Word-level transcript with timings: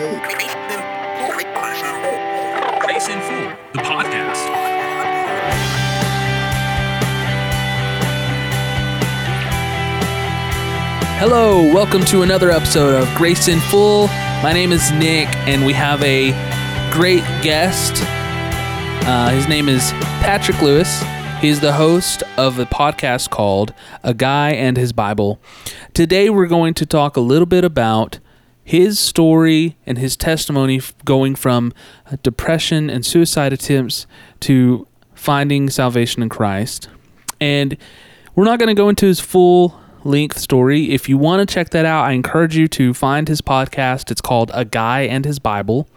Grace 0.00 0.08
in 3.08 3.20
Full, 3.20 3.50
the 3.74 3.80
podcast. 3.80 4.46
Hello, 11.18 11.70
welcome 11.74 12.02
to 12.06 12.22
another 12.22 12.50
episode 12.50 12.94
of 12.94 13.14
Grace 13.14 13.48
in 13.48 13.60
Full. 13.60 14.06
My 14.42 14.54
name 14.54 14.72
is 14.72 14.90
Nick, 14.92 15.28
and 15.46 15.66
we 15.66 15.74
have 15.74 16.02
a 16.02 16.30
great 16.90 17.24
guest. 17.42 17.92
Uh, 19.06 19.28
his 19.28 19.48
name 19.48 19.68
is 19.68 19.90
Patrick 20.22 20.62
Lewis. 20.62 21.02
He's 21.42 21.60
the 21.60 21.74
host 21.74 22.22
of 22.38 22.58
a 22.58 22.64
podcast 22.64 23.28
called 23.28 23.74
A 24.02 24.14
Guy 24.14 24.52
and 24.52 24.78
His 24.78 24.94
Bible. 24.94 25.38
Today, 25.92 26.30
we're 26.30 26.46
going 26.46 26.72
to 26.72 26.86
talk 26.86 27.18
a 27.18 27.20
little 27.20 27.44
bit 27.44 27.64
about 27.64 28.18
his 28.70 29.00
story 29.00 29.76
and 29.84 29.98
his 29.98 30.16
testimony 30.16 30.80
going 31.04 31.34
from 31.34 31.72
uh, 32.06 32.16
depression 32.22 32.88
and 32.88 33.04
suicide 33.04 33.52
attempts 33.52 34.06
to 34.38 34.86
finding 35.12 35.68
salvation 35.68 36.22
in 36.22 36.28
Christ. 36.28 36.88
And 37.40 37.76
we're 38.36 38.44
not 38.44 38.60
going 38.60 38.68
to 38.68 38.80
go 38.80 38.88
into 38.88 39.06
his 39.06 39.18
full 39.18 39.76
length 40.04 40.38
story. 40.38 40.92
If 40.92 41.08
you 41.08 41.18
want 41.18 41.40
to 41.40 41.52
check 41.52 41.70
that 41.70 41.84
out, 41.84 42.04
I 42.04 42.12
encourage 42.12 42.56
you 42.56 42.68
to 42.68 42.94
find 42.94 43.26
his 43.26 43.40
podcast. 43.40 44.12
It's 44.12 44.20
called 44.20 44.52
A 44.54 44.64
Guy 44.64 45.00
and 45.00 45.24
His 45.24 45.40
Bible. 45.40 45.88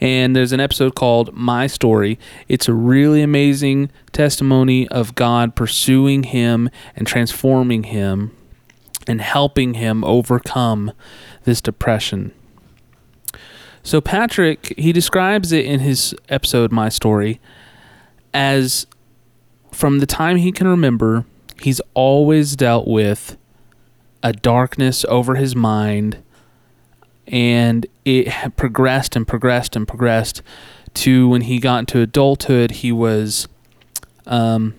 And 0.00 0.36
there's 0.36 0.52
an 0.52 0.60
episode 0.60 0.94
called 0.94 1.34
My 1.34 1.66
Story. 1.66 2.20
It's 2.46 2.68
a 2.68 2.74
really 2.74 3.22
amazing 3.22 3.90
testimony 4.12 4.86
of 4.86 5.16
God 5.16 5.56
pursuing 5.56 6.22
him 6.22 6.70
and 6.94 7.08
transforming 7.08 7.82
him 7.82 8.36
and 9.06 9.20
helping 9.20 9.74
him 9.74 10.04
overcome 10.04 10.92
this 11.44 11.60
depression. 11.60 12.32
So, 13.82 14.00
Patrick, 14.00 14.72
he 14.78 14.92
describes 14.92 15.52
it 15.52 15.66
in 15.66 15.80
his 15.80 16.14
episode, 16.28 16.72
My 16.72 16.88
Story, 16.88 17.40
as 18.32 18.86
from 19.72 19.98
the 19.98 20.06
time 20.06 20.38
he 20.38 20.52
can 20.52 20.66
remember, 20.66 21.26
he's 21.60 21.80
always 21.92 22.56
dealt 22.56 22.88
with 22.88 23.36
a 24.22 24.32
darkness 24.32 25.04
over 25.08 25.34
his 25.34 25.54
mind, 25.54 26.22
and 27.26 27.86
it 28.06 28.56
progressed 28.56 29.16
and 29.16 29.28
progressed 29.28 29.76
and 29.76 29.86
progressed 29.86 30.42
to 30.94 31.28
when 31.28 31.42
he 31.42 31.58
got 31.58 31.80
into 31.80 32.00
adulthood, 32.00 32.70
he 32.70 32.92
was 32.92 33.48
um, 34.26 34.74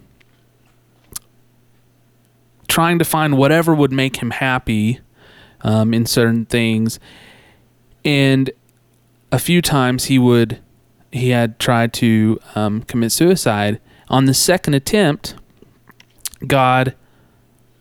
trying 2.75 2.99
to 2.99 3.05
find 3.05 3.37
whatever 3.37 3.73
would 3.73 3.93
make 3.93 4.17
him 4.17 4.31
happy 4.31 4.99
um, 5.61 5.93
in 5.93 6.05
certain 6.05 6.45
things, 6.45 6.99
and 8.03 8.51
a 9.31 9.39
few 9.39 9.61
times 9.61 10.05
he 10.05 10.19
would 10.19 10.59
he 11.09 11.29
had 11.29 11.57
tried 11.57 11.93
to 11.93 12.37
um, 12.53 12.81
commit 12.81 13.13
suicide. 13.13 13.79
On 14.09 14.25
the 14.25 14.33
second 14.33 14.73
attempt, 14.73 15.35
God 16.45 16.95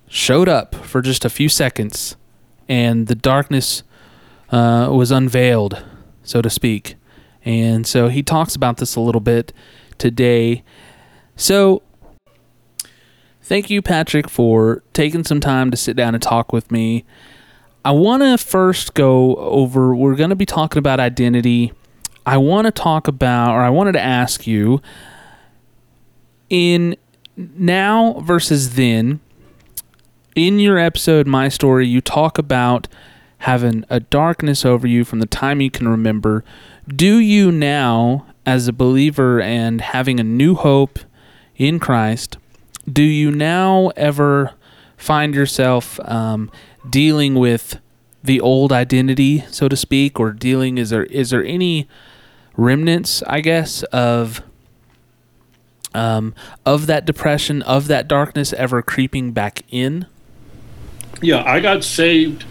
showed 0.06 0.48
up 0.48 0.76
for 0.76 1.02
just 1.02 1.24
a 1.24 1.28
few 1.28 1.48
seconds, 1.48 2.14
and 2.68 3.08
the 3.08 3.16
darkness 3.16 3.82
uh, 4.50 4.88
was 4.92 5.10
unveiled, 5.10 5.84
so 6.22 6.40
to 6.40 6.48
speak. 6.48 6.94
And 7.44 7.84
so 7.84 8.06
he 8.06 8.22
talks 8.22 8.54
about 8.54 8.76
this 8.76 8.94
a 8.94 9.00
little 9.00 9.20
bit 9.20 9.52
today. 9.98 10.62
So, 11.34 11.82
thank 13.44 13.70
you, 13.70 13.82
Patrick, 13.82 14.28
for 14.28 14.82
taking 14.92 15.22
some 15.22 15.40
time 15.40 15.70
to 15.70 15.76
sit 15.76 15.96
down 15.96 16.14
and 16.14 16.22
talk 16.22 16.52
with 16.52 16.72
me. 16.72 17.04
I 17.84 17.92
want 17.92 18.22
to 18.22 18.38
first 18.38 18.94
go 18.94 19.36
over, 19.36 19.94
we're 19.94 20.16
going 20.16 20.30
to 20.30 20.36
be 20.36 20.46
talking 20.46 20.78
about 20.78 20.98
identity. 20.98 21.72
I 22.24 22.38
want 22.38 22.64
to 22.64 22.70
talk 22.70 23.06
about, 23.06 23.54
or 23.54 23.60
I 23.60 23.68
wanted 23.68 23.92
to 23.92 24.00
ask 24.00 24.46
you, 24.46 24.80
in 26.48 26.96
now 27.36 28.20
versus 28.20 28.76
then, 28.76 29.20
in 30.34 30.58
your 30.58 30.78
episode, 30.78 31.26
My 31.26 31.48
Story, 31.48 31.86
you 31.86 32.00
talk 32.00 32.38
about 32.38 32.88
having 33.38 33.84
a 33.90 34.00
darkness 34.00 34.64
over 34.64 34.86
you 34.86 35.04
from 35.04 35.20
the 35.20 35.26
time 35.26 35.60
you 35.60 35.70
can 35.70 35.86
remember. 35.86 36.42
Do 36.88 37.18
you 37.18 37.52
now, 37.52 38.26
as 38.46 38.66
a 38.66 38.72
believer 38.72 39.40
and 39.42 39.82
having 39.82 40.18
a 40.18 40.24
new 40.24 40.54
hope 40.54 40.98
in 41.56 41.78
Christ, 41.78 42.38
do 42.90 43.02
you 43.02 43.30
now 43.30 43.90
ever 43.96 44.52
find 44.96 45.34
yourself 45.34 45.98
um, 46.00 46.50
dealing 46.88 47.34
with 47.34 47.80
the 48.22 48.40
old 48.40 48.72
identity, 48.72 49.44
so 49.50 49.68
to 49.68 49.76
speak, 49.76 50.18
or 50.18 50.32
dealing? 50.32 50.78
Is 50.78 50.90
there 50.90 51.04
is 51.04 51.30
there 51.30 51.44
any 51.44 51.88
remnants, 52.56 53.22
I 53.26 53.40
guess, 53.40 53.82
of 53.84 54.42
um, 55.94 56.34
of 56.66 56.86
that 56.86 57.04
depression, 57.04 57.62
of 57.62 57.86
that 57.88 58.08
darkness 58.08 58.52
ever 58.54 58.82
creeping 58.82 59.32
back 59.32 59.62
in? 59.70 60.06
Yeah, 61.22 61.44
I 61.44 61.60
got 61.60 61.84
saved 61.84 62.44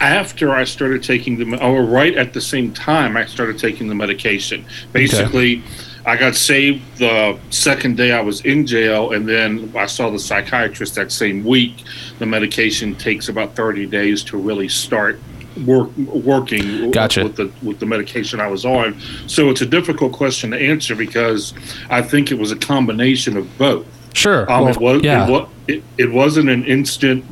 after 0.00 0.52
I 0.52 0.64
started 0.64 1.02
taking 1.02 1.38
the, 1.38 1.62
or 1.64 1.82
right 1.82 2.16
at 2.16 2.32
the 2.32 2.40
same 2.40 2.72
time 2.72 3.16
I 3.16 3.26
started 3.26 3.58
taking 3.58 3.88
the 3.88 3.94
medication. 3.94 4.64
Basically, 4.92 5.62
I 6.08 6.16
got 6.16 6.34
saved 6.34 6.82
the 6.96 7.38
second 7.50 7.98
day 7.98 8.12
I 8.12 8.22
was 8.22 8.40
in 8.40 8.66
jail, 8.66 9.12
and 9.12 9.28
then 9.28 9.70
I 9.76 9.84
saw 9.84 10.08
the 10.08 10.18
psychiatrist 10.18 10.94
that 10.94 11.12
same 11.12 11.44
week. 11.44 11.84
The 12.18 12.24
medication 12.24 12.94
takes 12.94 13.28
about 13.28 13.54
30 13.54 13.84
days 13.84 14.22
to 14.24 14.38
really 14.38 14.68
start 14.70 15.20
work, 15.66 15.94
working 15.98 16.90
Gotcha. 16.92 17.24
with 17.24 17.36
the 17.36 17.52
with 17.62 17.78
the 17.78 17.84
medication 17.84 18.40
I 18.40 18.46
was 18.46 18.64
on. 18.64 18.98
So 19.26 19.50
it's 19.50 19.60
a 19.60 19.66
difficult 19.66 20.12
question 20.12 20.52
to 20.52 20.58
answer 20.58 20.96
because 20.96 21.52
I 21.90 22.00
think 22.00 22.32
it 22.32 22.38
was 22.38 22.52
a 22.52 22.56
combination 22.56 23.36
of 23.36 23.58
both. 23.58 23.84
Sure. 24.14 24.50
Um, 24.50 24.64
Well, 24.64 24.72
it 24.72 24.80
was 24.80 25.04
yeah. 25.04 25.26
it, 25.26 25.30
was 25.30 25.48
it, 25.66 25.84
it 25.98 26.10
wasn't 26.10 26.48
an 26.48 26.64
instant 26.64 27.22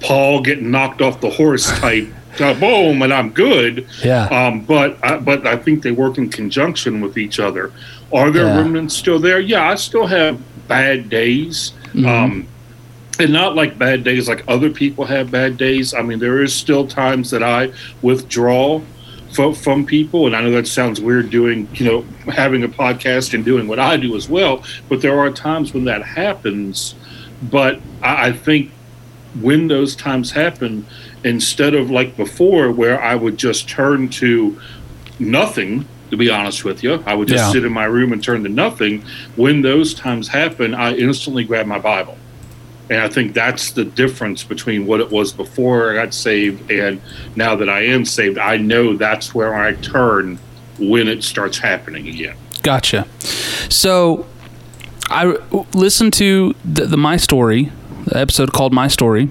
Paul 0.00 0.40
getting 0.40 0.70
knocked 0.70 1.02
off 1.02 1.20
the 1.20 1.30
horse 1.30 1.66
type. 1.80 2.08
Uh, 2.40 2.52
boom, 2.52 3.00
and 3.00 3.14
I'm 3.14 3.30
good. 3.30 3.86
Yeah. 4.04 4.26
Um, 4.26 4.60
but 4.60 4.98
I, 5.02 5.18
but 5.18 5.46
I 5.46 5.56
think 5.56 5.82
they 5.82 5.90
work 5.90 6.18
in 6.18 6.28
conjunction 6.28 7.00
with 7.00 7.16
each 7.16 7.40
other. 7.40 7.72
Are 8.12 8.30
there 8.30 8.46
Yeah. 8.46 8.58
remnants 8.58 8.94
still 8.94 9.18
there? 9.18 9.40
Yeah, 9.40 9.68
I 9.68 9.74
still 9.74 10.06
have 10.06 10.40
bad 10.68 11.08
days. 11.08 11.72
Mm-hmm. 11.92 12.06
Um, 12.06 12.46
and 13.18 13.32
not 13.32 13.54
like 13.54 13.78
bad 13.78 14.04
days 14.04 14.28
like 14.28 14.44
other 14.46 14.68
people 14.70 15.04
have 15.06 15.30
bad 15.30 15.56
days. 15.56 15.94
I 15.94 16.02
mean, 16.02 16.18
there 16.18 16.42
is 16.42 16.54
still 16.54 16.86
times 16.86 17.30
that 17.30 17.42
I 17.42 17.72
withdraw 18.02 18.82
from, 19.32 19.54
from 19.54 19.86
people, 19.86 20.26
and 20.26 20.36
I 20.36 20.42
know 20.42 20.50
that 20.50 20.66
sounds 20.66 21.00
weird 21.00 21.30
doing, 21.30 21.66
you 21.74 21.86
know, 21.86 22.02
having 22.30 22.62
a 22.64 22.68
podcast 22.68 23.32
and 23.32 23.44
doing 23.44 23.68
what 23.68 23.78
I 23.78 23.96
do 23.96 24.16
as 24.16 24.28
well. 24.28 24.62
But 24.88 25.00
there 25.00 25.18
are 25.18 25.30
times 25.30 25.72
when 25.72 25.84
that 25.84 26.02
happens. 26.02 26.94
But 27.42 27.80
I, 28.02 28.28
I 28.28 28.32
think 28.32 28.70
when 29.40 29.68
those 29.68 29.96
times 29.96 30.30
happen, 30.30 30.86
instead 31.24 31.74
of 31.74 31.90
like 31.90 32.16
before, 32.18 32.70
where 32.70 33.00
I 33.02 33.14
would 33.14 33.38
just 33.38 33.66
turn 33.68 34.08
to 34.10 34.60
nothing, 35.18 35.86
to 36.10 36.16
be 36.16 36.30
honest 36.30 36.64
with 36.64 36.82
you, 36.82 37.02
I 37.06 37.14
would 37.14 37.28
just 37.28 37.44
Yeah. 37.44 37.52
sit 37.52 37.64
in 37.64 37.72
my 37.72 37.84
room 37.84 38.12
and 38.12 38.22
turn 38.22 38.42
to 38.44 38.48
nothing. 38.48 39.02
When 39.36 39.62
those 39.62 39.94
times 39.94 40.28
happen, 40.28 40.74
I 40.74 40.94
instantly 40.94 41.44
grab 41.44 41.66
my 41.66 41.78
Bible. 41.78 42.16
And 42.88 43.00
I 43.00 43.08
think 43.08 43.34
that's 43.34 43.72
the 43.72 43.84
difference 43.84 44.44
between 44.44 44.86
what 44.86 45.00
it 45.00 45.10
was 45.10 45.32
before 45.32 45.90
I 45.90 45.94
got 45.94 46.14
saved 46.14 46.70
and 46.70 47.00
now 47.34 47.56
that 47.56 47.68
I 47.68 47.82
am 47.86 48.04
saved. 48.04 48.38
I 48.38 48.58
know 48.58 48.96
that's 48.96 49.34
where 49.34 49.54
I 49.56 49.72
turn 49.74 50.38
when 50.78 51.08
it 51.08 51.24
starts 51.24 51.58
happening 51.58 52.06
again. 52.06 52.36
Gotcha. 52.62 53.06
So 53.68 54.26
I 55.10 55.36
listened 55.72 56.12
to 56.14 56.54
the, 56.64 56.86
the 56.86 56.96
My 56.96 57.16
Story, 57.16 57.72
the 58.04 58.18
episode 58.18 58.52
called 58.52 58.72
My 58.72 58.86
Story, 58.88 59.28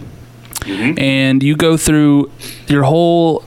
mm-hmm. 0.62 1.00
and 1.00 1.42
you 1.42 1.56
go 1.56 1.78
through 1.78 2.30
your 2.68 2.84
whole 2.84 3.44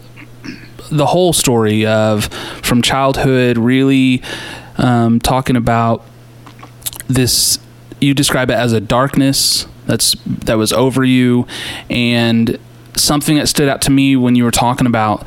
the 0.91 1.07
whole 1.07 1.33
story 1.33 1.87
of 1.87 2.27
from 2.63 2.83
childhood, 2.83 3.59
really 3.59 4.23
um, 4.77 5.21
talking 5.21 5.57
about 5.57 6.05
this. 7.09 7.59
You 8.01 8.15
describe 8.15 8.51
it 8.51 8.55
as 8.55 8.73
a 8.73 8.81
darkness 8.81 9.67
that's 9.87 10.13
that 10.27 10.57
was 10.57 10.73
over 10.73 11.05
you, 11.05 11.47
and 11.91 12.59
something 12.97 13.37
that 13.37 13.49
stood 13.49 13.69
out 13.69 13.83
to 13.83 13.91
me 13.91 14.17
when 14.17 14.35
you 14.35 14.45
were 14.45 14.51
talking 14.51 14.87
about 14.87 15.27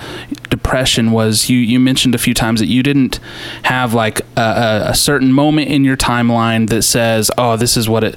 was 1.12 1.50
you 1.50 1.58
you 1.58 1.80
mentioned 1.80 2.16
a 2.16 2.18
few 2.18 2.34
times 2.34 2.60
that 2.60 2.68
you 2.68 2.82
didn't 2.84 3.20
have 3.64 3.94
like 3.94 4.22
a, 4.38 4.42
a, 4.42 4.90
a 4.92 4.96
certain 4.96 5.32
moment 5.34 5.68
in 5.70 5.84
your 5.84 5.98
timeline 5.98 6.70
that 6.70 6.82
says 6.84 7.30
oh 7.38 7.58
this 7.58 7.76
is 7.78 7.90
what 7.90 8.04
it 8.04 8.16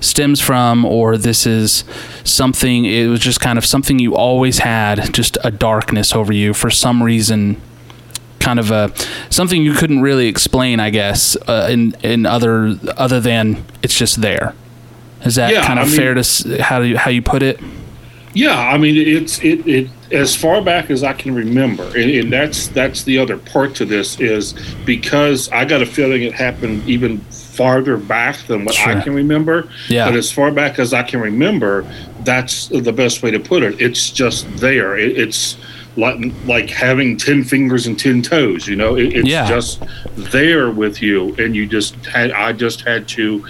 stems 0.00 0.40
from 0.40 0.84
or 0.84 1.16
this 1.18 1.46
is 1.46 1.84
something 2.24 2.84
it 2.84 3.06
was 3.06 3.20
just 3.20 3.40
kind 3.40 3.58
of 3.58 3.64
something 3.66 3.98
you 3.98 4.14
always 4.14 4.58
had 4.58 5.12
just 5.12 5.36
a 5.44 5.50
darkness 5.50 6.14
over 6.14 6.32
you 6.32 6.54
for 6.54 6.70
some 6.70 7.02
reason 7.02 7.60
kind 8.40 8.58
of 8.60 8.70
a 8.70 8.92
something 9.30 9.62
you 9.62 9.72
couldn't 9.74 10.00
really 10.00 10.28
explain 10.28 10.78
i 10.78 10.90
guess 10.90 11.36
uh, 11.48 11.66
in 11.70 11.94
in 12.02 12.24
other 12.26 12.76
other 12.96 13.20
than 13.20 13.64
it's 13.82 13.96
just 13.96 14.20
there. 14.22 14.54
Is 15.24 15.34
that 15.36 15.52
Yeah, 15.52 15.66
kind 15.66 15.78
of 15.80 15.86
I 15.86 15.88
mean- 15.88 15.96
fair 15.98 16.14
to 16.14 16.20
s- 16.20 16.44
how 16.60 16.78
do 16.80 16.84
you 16.86 16.96
how 16.98 17.10
you 17.10 17.22
put 17.22 17.42
it? 17.42 17.58
Yeah, 18.34 18.56
I 18.56 18.76
mean 18.78 18.94
it's 18.96 19.38
it 19.42 19.66
it 19.66 19.88
as 20.12 20.34
far 20.36 20.62
back 20.62 20.90
as 20.90 21.02
I 21.02 21.12
can 21.12 21.34
remember, 21.34 21.84
and, 21.84 22.10
and 22.10 22.32
that's 22.32 22.68
that's 22.68 23.02
the 23.04 23.18
other 23.18 23.36
part 23.36 23.74
to 23.76 23.84
this 23.84 24.20
is 24.20 24.52
because 24.84 25.48
I 25.50 25.64
got 25.64 25.82
a 25.82 25.86
feeling 25.86 26.22
it 26.22 26.32
happened 26.32 26.88
even 26.88 27.18
farther 27.20 27.96
back 27.96 28.36
than 28.46 28.64
what 28.64 28.78
I 28.86 29.00
can 29.00 29.14
remember. 29.14 29.68
Yeah. 29.88 30.06
But 30.06 30.16
as 30.16 30.30
far 30.30 30.50
back 30.50 30.78
as 30.78 30.92
I 30.92 31.02
can 31.02 31.20
remember, 31.20 31.90
that's 32.20 32.68
the 32.68 32.92
best 32.92 33.22
way 33.22 33.30
to 33.30 33.40
put 33.40 33.62
it. 33.62 33.80
It's 33.80 34.10
just 34.10 34.46
there. 34.58 34.96
It, 34.98 35.16
it's 35.18 35.56
like 35.96 36.18
like 36.44 36.68
having 36.70 37.16
ten 37.16 37.42
fingers 37.44 37.86
and 37.86 37.98
ten 37.98 38.22
toes. 38.22 38.68
You 38.68 38.76
know, 38.76 38.96
it, 38.96 39.16
it's 39.16 39.28
Yeah. 39.28 39.48
just 39.48 39.82
there 40.14 40.70
with 40.70 41.00
you, 41.02 41.34
and 41.38 41.56
you 41.56 41.66
just 41.66 41.94
had. 42.06 42.30
I 42.32 42.52
just 42.52 42.82
had 42.82 43.08
to, 43.08 43.44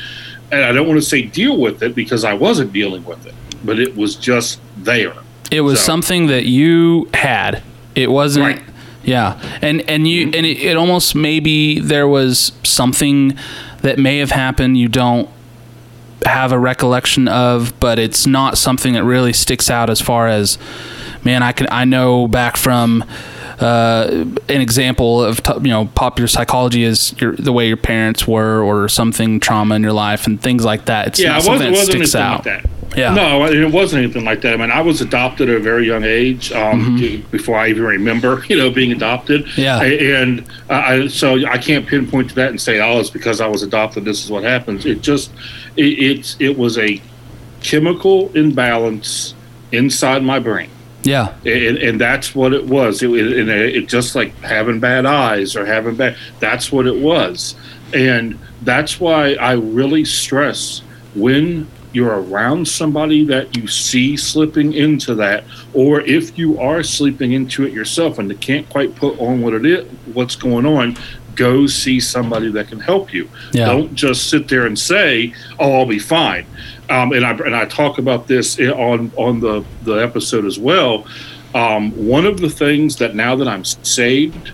and 0.53 0.65
I 0.65 0.73
don't 0.73 0.87
want 0.87 1.01
to 1.01 1.07
say 1.07 1.23
deal 1.23 1.59
with 1.59 1.83
it 1.83 1.95
because 1.95 2.25
I 2.25 2.35
wasn't 2.35 2.73
dealing 2.73 3.05
with 3.05 3.27
it, 3.27 3.35
but 3.65 3.79
it 3.81 3.97
was 3.97 4.15
just 4.17 4.61
there. 4.79 5.13
It 5.51 5.61
was 5.63 5.79
So- 5.81 5.87
something 5.87 6.27
that 6.29 6.47
you 6.47 7.09
had. 7.15 7.63
It 7.95 8.11
wasn't. 8.11 8.47
Right. 8.47 8.63
Yeah, 9.05 9.41
and 9.63 9.89
and 9.89 10.09
you 10.09 10.25
and 10.25 10.45
it, 10.45 10.59
it 10.59 10.77
almost 10.77 11.15
maybe 11.15 11.79
there 11.79 12.09
was 12.09 12.51
something 12.65 13.39
that 13.83 13.99
may 14.01 14.19
have 14.19 14.33
happened 14.33 14.77
you 14.79 14.89
don't 14.89 15.29
have 16.25 16.51
a 16.51 16.59
recollection 16.59 17.29
of, 17.29 17.79
but 17.79 18.01
it's 18.01 18.27
not 18.27 18.59
something 18.59 18.95
that 18.95 19.05
really 19.05 19.33
sticks 19.33 19.71
out 19.71 19.91
as 19.91 20.01
far 20.01 20.27
as 20.27 20.59
man. 21.25 21.45
I 21.45 21.53
can 21.53 21.69
I 21.71 21.85
know 21.85 22.27
back 22.29 22.57
from. 22.57 23.05
Uh, 23.59 24.27
an 24.51 24.61
example 24.61 25.25
of 25.25 25.43
t- 25.43 25.55
you 25.63 25.71
know 25.71 25.87
popular 25.95 26.29
psychology 26.29 26.83
is 26.83 27.19
your, 27.19 27.35
the 27.37 27.53
way 27.53 27.67
your 27.69 27.79
parents 27.79 28.29
were 28.29 28.61
or 28.63 28.87
something 28.87 29.41
trauma 29.41 29.77
in 29.77 29.83
your 29.83 29.95
life 29.95 30.27
and 30.27 30.43
things 30.43 30.63
like 30.63 30.85
that. 30.85 31.07
It's 31.07 31.21
yeah, 31.21 31.33
not 31.33 31.43
something 31.43 31.71
wasn't, 31.71 31.87
that 31.87 32.07
sticks 32.07 32.15
out. 32.15 32.45
like 32.45 32.63
that. 32.63 32.71
Yeah. 32.97 33.13
No, 33.13 33.45
it 33.45 33.71
wasn't 33.71 34.05
anything 34.05 34.25
like 34.25 34.41
that. 34.41 34.55
I 34.55 34.57
mean, 34.57 34.71
I 34.71 34.81
was 34.81 35.03
adopted 35.03 35.51
at 35.51 35.57
a 35.57 35.61
very 35.61 35.87
young 35.87 36.03
age 36.03 36.51
um, 36.53 36.97
before 37.31 37.59
I 37.59 37.69
even 37.69 37.85
remember, 37.85 38.43
you 38.49 38.57
know, 38.57 38.71
being 38.71 38.91
adopted. 38.91 39.45
Mm-hmm. 39.45 39.61
Yeah. 39.61 39.83
And 39.83 40.51
I, 40.71 41.07
so 41.09 41.47
I 41.47 41.59
can't 41.59 41.87
pinpoint 41.87 42.31
to 42.31 42.35
that 42.37 42.51
and 42.51 42.61
say, 42.61 42.81
oh, 42.81 42.99
it's 42.99 43.11
because 43.11 43.41
I 43.43 43.49
was 43.49 43.63
adopted. 43.63 44.07
This 44.07 44.25
is 44.25 44.31
what 44.31 44.45
happens. 44.45 44.87
It 44.87 45.03
just, 45.03 45.31
it, 45.77 45.85
it's, 45.85 46.37
it 46.41 46.57
was 46.57 46.79
a 46.79 47.01
chemical 47.61 48.35
imbalance 48.35 49.35
inside 49.73 50.23
my 50.23 50.39
brain. 50.39 50.71
Yeah, 51.03 51.37
and, 51.45 51.79
and 51.79 52.01
that's 52.01 52.35
what 52.35 52.53
it 52.53 52.67
was. 52.67 53.01
It, 53.01 53.11
it, 53.11 53.49
it 53.49 53.89
just 53.89 54.17
like 54.17 54.35
having 54.41 54.81
bad 54.81 55.07
eyes 55.07 55.55
or 55.55 55.65
having 55.65 55.95
bad. 55.95 56.17
That's 56.41 56.73
what 56.73 56.89
it 56.89 56.97
was, 56.97 57.55
and 57.95 58.37
that's 58.63 58.99
why 58.99 59.35
I 59.35 59.53
really 59.53 60.05
stress 60.05 60.83
when 61.15 61.69
you're 61.93 62.23
around 62.23 62.67
somebody 62.67 63.25
that 63.25 63.57
you 63.57 63.67
see 63.67 64.17
slipping 64.17 64.73
into 64.73 65.15
that, 65.15 65.45
or 65.73 66.01
if 66.03 66.37
you 66.39 66.59
are 66.61 66.83
sleeping 66.83 67.33
into 67.33 67.65
it 67.65 67.73
yourself 67.73 68.19
and 68.19 68.31
they 68.31 68.35
can't 68.35 68.69
quite 68.69 68.95
put 68.95 69.19
on 69.19 69.43
what 69.43 69.55
it 69.55 69.65
is, 69.65 69.87
what's 70.13 70.37
going 70.37 70.67
on. 70.67 70.97
Go 71.35 71.67
see 71.67 72.01
somebody 72.01 72.51
that 72.53 72.69
can 72.69 72.81
help 72.81 73.13
you. 73.13 73.29
Yeah. 73.53 73.67
Don't 73.67 73.95
just 73.95 74.31
sit 74.31 74.49
there 74.49 74.65
and 74.65 74.79
say, 74.79 75.35
"Oh, 75.59 75.75
I'll 75.75 75.87
be 75.87 75.99
fine." 75.99 76.47
Um, 76.89 77.13
and 77.13 77.27
I 77.27 77.33
and 77.33 77.55
I 77.55 77.67
talk 77.67 77.99
about 77.99 78.27
this 78.27 78.59
on 78.59 79.13
on 79.17 79.41
the 79.41 79.63
the 79.83 79.97
episode 79.97 80.47
as 80.47 80.59
well. 80.59 81.07
Um, 81.55 81.91
one 81.93 82.27
of 82.27 82.41
the 82.41 82.49
things 82.49 82.97
that 82.97 83.15
now 83.15 83.37
that 83.37 83.49
I'm 83.49 83.65
saved 83.65 84.53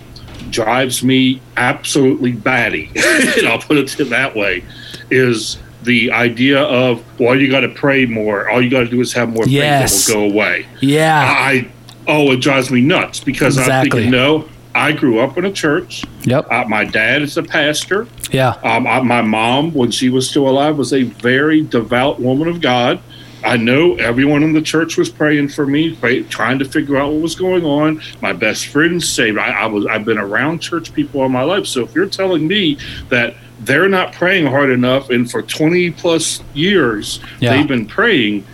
drives 0.50 1.02
me 1.02 1.40
absolutely 1.56 2.32
batty, 2.32 2.90
and 2.96 3.46
I'll 3.46 3.58
put 3.58 3.76
it 3.76 4.08
that 4.10 4.36
way, 4.36 4.64
is 5.10 5.58
the 5.84 6.10
idea 6.12 6.60
of 6.62 7.02
well, 7.18 7.38
you 7.38 7.50
got 7.50 7.60
to 7.60 7.68
pray 7.68 8.06
more. 8.06 8.48
All 8.48 8.62
you 8.62 8.70
got 8.70 8.80
to 8.80 8.88
do 8.88 9.00
is 9.00 9.12
have 9.14 9.28
more 9.28 9.44
Yes. 9.46 10.06
faith. 10.06 10.14
It 10.14 10.18
will 10.18 10.28
go 10.28 10.34
away. 10.34 10.66
yeah, 10.80 11.20
I 11.26 11.68
oh, 12.06 12.32
it 12.32 12.40
drives 12.40 12.70
me 12.70 12.80
nuts 12.80 13.20
because 13.20 13.56
I'm 13.58 13.62
Exactly. 13.64 13.90
thinking, 13.90 14.10
no, 14.10 14.48
I 14.74 14.92
grew 14.92 15.20
up 15.20 15.38
in 15.38 15.44
a 15.44 15.52
church. 15.52 16.04
yep, 16.24 16.46
Uh, 16.50 16.64
my 16.68 16.84
dad 16.84 17.22
is 17.22 17.36
a 17.36 17.42
pastor. 17.42 18.06
yeah. 18.30 18.54
Um, 18.64 18.86
I, 18.86 19.00
my 19.00 19.22
mom, 19.22 19.72
when 19.74 19.90
she 19.90 20.08
was 20.08 20.28
still 20.28 20.48
alive, 20.48 20.76
was 20.78 20.92
a 20.92 21.02
very 21.02 21.62
devout 21.62 22.20
woman 22.20 22.48
of 22.48 22.60
God. 22.60 23.00
I 23.44 23.56
know 23.56 23.96
everyone 23.96 24.44
in 24.44 24.52
the 24.52 24.62
church 24.62 24.96
was 24.96 25.08
praying 25.10 25.48
for 25.48 25.66
me, 25.66 25.96
pray, 25.96 26.22
trying 26.22 26.60
to 26.60 26.64
figure 26.64 26.96
out 26.96 27.10
what 27.12 27.20
was 27.22 27.34
going 27.34 27.64
on. 27.64 28.00
My 28.20 28.32
best 28.32 28.68
friends 28.68 29.08
saved. 29.08 29.36
I, 29.36 29.48
I 29.50 29.66
was. 29.66 29.84
I've 29.86 30.04
been 30.04 30.18
around 30.18 30.60
church 30.60 30.92
people 30.94 31.20
all 31.22 31.28
my 31.28 31.42
life. 31.42 31.66
So 31.66 31.82
if 31.82 31.92
you're 31.92 32.06
telling 32.06 32.46
me 32.46 32.78
that 33.08 33.34
they're 33.64 33.88
not 33.88 34.12
praying 34.12 34.46
hard 34.46 34.70
enough, 34.70 35.10
and 35.10 35.30
for 35.30 35.42
20 35.42 35.90
plus 35.92 36.42
years 36.54 37.20
Yeah. 37.40 37.56
they've 37.56 37.68
been 37.68 37.86
praying, 37.86 38.44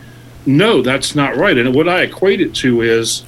no, 0.47 0.83
that's 0.83 1.15
not 1.15 1.37
right. 1.37 1.57
And 1.57 1.75
what 1.75 1.89
I 1.89 2.03
equate 2.03 2.41
it 2.41 2.55
to 2.57 2.83
is, 2.83 3.25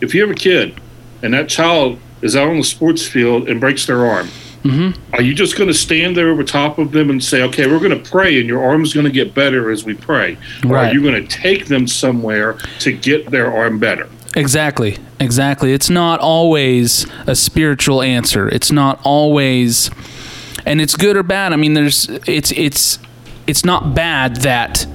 if 0.00 0.14
you 0.14 0.20
have 0.22 0.30
a 0.30 0.34
kid 0.34 0.74
and 1.22 1.32
that 1.34 1.48
child 1.48 1.98
is 2.20 2.34
out 2.36 2.48
on 2.48 2.56
the 2.58 2.64
sports 2.64 3.06
field 3.06 3.48
and 3.48 3.60
breaks 3.60 3.86
their 3.86 4.04
arm, 4.06 4.28
mm-hmm. 4.64 5.14
are 5.14 5.22
you 5.22 5.34
just 5.34 5.56
going 5.56 5.68
to 5.68 5.74
stand 5.74 6.16
there 6.16 6.28
over 6.28 6.42
top 6.42 6.78
of 6.78 6.92
them 6.92 7.10
and 7.10 7.22
say, 7.22 7.42
okay, 7.42 7.66
we're 7.66 7.78
going 7.78 7.90
to 8.02 8.10
pray 8.10 8.38
and 8.40 8.48
your 8.48 8.64
arm's 8.64 8.92
going 8.92 9.06
to 9.06 9.12
get 9.12 9.34
better 9.34 9.70
as 9.70 9.84
we 9.84 9.94
pray? 9.94 10.36
Or 10.64 10.70
Right. 10.74 10.90
are 10.90 10.94
you 10.94 11.02
going 11.02 11.20
to 11.20 11.28
take 11.28 11.66
them 11.66 11.86
somewhere 11.86 12.56
to 12.80 12.92
get 12.92 13.30
their 13.30 13.52
arm 13.52 13.78
better? 13.78 14.08
Exactly. 14.34 14.98
Exactly. 15.20 15.72
It's 15.72 15.90
not 15.90 16.18
always 16.20 17.06
a 17.26 17.34
spiritual 17.34 18.02
answer. 18.02 18.48
It's 18.48 18.72
not 18.72 18.98
always 19.04 19.90
and 20.66 20.80
it's 20.80 20.96
good 20.96 21.16
or 21.16 21.22
bad. 21.22 21.52
I 21.52 21.56
mean 21.56 21.74
there's 21.74 22.08
it's 22.26 22.52
it's 22.52 22.98
it's 23.46 23.64
not 23.64 23.94
bad 23.94 24.36
that 24.42 24.86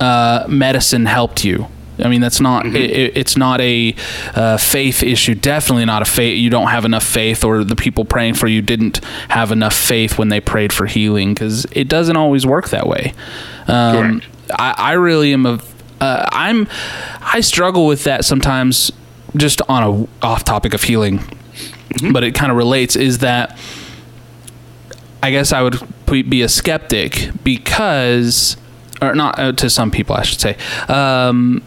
uh, 0.00 0.46
medicine 0.48 1.06
helped 1.06 1.44
you. 1.44 1.66
I 2.02 2.08
mean 2.08 2.20
that's 2.20 2.40
not 2.40 2.66
it, 2.66 2.74
it- 2.90 3.16
it's 3.16 3.36
not 3.36 3.60
a 3.60 3.94
uh, 4.34 4.56
faith 4.56 5.02
issue. 5.02 5.34
Definitely 5.36 5.84
not 5.84 6.02
a 6.02 6.04
faith. 6.04 6.36
You 6.38 6.50
don't 6.50 6.66
have 6.68 6.84
enough 6.84 7.04
faith, 7.04 7.44
or 7.44 7.62
the 7.62 7.76
people 7.76 8.04
praying 8.04 8.34
for 8.34 8.48
you 8.48 8.60
didn't 8.62 9.04
have 9.28 9.52
enough 9.52 9.74
faith 9.76 10.18
when 10.18 10.28
they 10.28 10.40
prayed 10.40 10.72
for 10.72 10.86
healing, 10.86 11.34
because 11.34 11.66
it 11.70 11.88
doesn't 11.88 12.16
always 12.16 12.44
work 12.44 12.70
that 12.70 12.88
way. 12.88 13.12
Um, 13.68 14.22
I, 14.58 14.74
I 14.76 14.92
really 14.94 15.32
am 15.32 15.46
a 15.46 15.60
uh, 16.00 16.28
I'm 16.32 16.66
I 17.20 17.40
struggle 17.40 17.86
with 17.86 18.02
that 18.04 18.24
sometimes 18.24 18.90
just 19.36 19.62
on 19.68 20.08
a 20.22 20.26
off 20.26 20.42
topic 20.44 20.74
of 20.74 20.82
healing 20.82 21.20
but 22.12 22.22
it 22.24 22.34
kind 22.34 22.50
of 22.50 22.58
relates 22.58 22.94
is 22.96 23.18
that 23.18 23.56
I 25.24 25.30
guess 25.30 25.52
I 25.52 25.62
would 25.62 25.80
be 26.06 26.42
a 26.42 26.48
skeptic 26.48 27.30
because 27.42 28.58
or 29.00 29.14
not 29.14 29.38
uh, 29.38 29.52
to 29.52 29.70
some 29.70 29.90
people 29.90 30.14
I 30.14 30.22
should 30.22 30.40
say 30.40 30.56
um, 30.88 31.62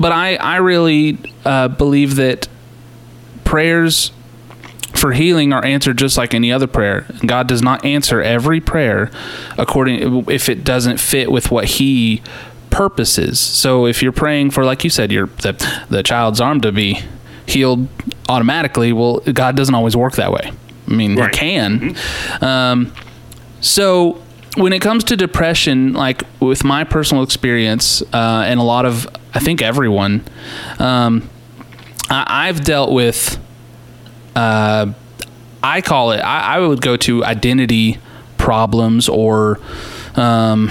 but 0.00 0.12
I 0.12 0.36
I 0.36 0.56
really 0.56 1.18
uh, 1.44 1.68
believe 1.68 2.16
that 2.16 2.48
prayers 3.44 4.12
for 4.94 5.12
healing 5.12 5.52
are 5.52 5.62
answered 5.64 5.98
just 5.98 6.16
like 6.16 6.32
any 6.32 6.50
other 6.50 6.66
prayer. 6.66 7.06
God 7.24 7.46
does 7.46 7.60
not 7.60 7.84
answer 7.84 8.22
every 8.22 8.60
prayer 8.60 9.10
according 9.58 10.28
if 10.30 10.48
it 10.48 10.64
doesn't 10.64 10.98
fit 10.98 11.30
with 11.30 11.50
what 11.50 11.66
He 11.66 12.22
purposes. 12.70 13.38
So 13.38 13.86
if 13.86 14.02
you're 14.02 14.12
praying 14.12 14.52
for, 14.52 14.64
like 14.64 14.84
you 14.84 14.90
said, 14.90 15.12
your 15.12 15.26
the, 15.26 15.84
the 15.90 16.02
child's 16.02 16.40
arm 16.40 16.62
to 16.62 16.72
be 16.72 17.00
healed 17.46 17.88
automatically, 18.28 18.92
well, 18.92 19.20
God 19.20 19.54
doesn't 19.54 19.74
always 19.74 19.96
work 19.96 20.14
that 20.14 20.32
way. 20.32 20.50
I 20.88 20.92
mean, 20.92 21.16
Right. 21.16 21.34
He 21.34 21.38
can. 21.38 21.96
Um, 22.40 22.92
so 23.60 24.22
when 24.56 24.72
it 24.72 24.80
comes 24.80 25.04
to 25.04 25.16
depression, 25.16 25.92
like 25.92 26.22
with 26.40 26.64
my 26.64 26.84
personal 26.84 27.22
experience, 27.22 28.02
uh, 28.12 28.44
and 28.46 28.60
a 28.60 28.62
lot 28.62 28.86
of, 28.86 29.06
I 29.34 29.38
think 29.40 29.62
everyone, 29.62 30.24
um, 30.78 31.28
I, 32.08 32.48
I've 32.48 32.64
dealt 32.64 32.92
with 32.92 33.38
uh, 34.36 34.92
I 35.62 35.80
call 35.80 36.12
it. 36.12 36.18
I, 36.18 36.56
I 36.56 36.60
would 36.60 36.80
go 36.80 36.96
to 36.98 37.24
identity 37.24 37.98
problems, 38.38 39.08
or 39.08 39.58
um, 40.14 40.70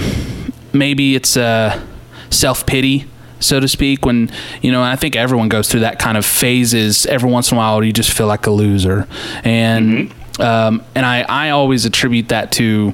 maybe 0.72 1.14
it's 1.16 1.36
a 1.36 1.84
self 2.30 2.64
pity, 2.64 3.06
so 3.46 3.60
to 3.60 3.68
speak. 3.68 4.04
When 4.04 4.30
you 4.62 4.72
know, 4.72 4.82
I 4.82 4.96
think 4.96 5.16
everyone 5.16 5.48
goes 5.48 5.70
through 5.70 5.80
that 5.80 5.98
kind 5.98 6.18
of 6.18 6.24
phases. 6.24 7.06
Every 7.06 7.30
once 7.30 7.50
in 7.50 7.56
a 7.56 7.58
while, 7.58 7.82
you 7.82 7.92
just 7.92 8.12
feel 8.12 8.26
like 8.26 8.46
a 8.46 8.50
loser, 8.50 9.06
and 9.44 10.12
um, 10.38 10.82
and 10.94 11.06
I 11.06 11.22
I 11.28 11.50
always 11.50 11.84
attribute 11.84 12.28
that 12.28 12.52
to 12.52 12.92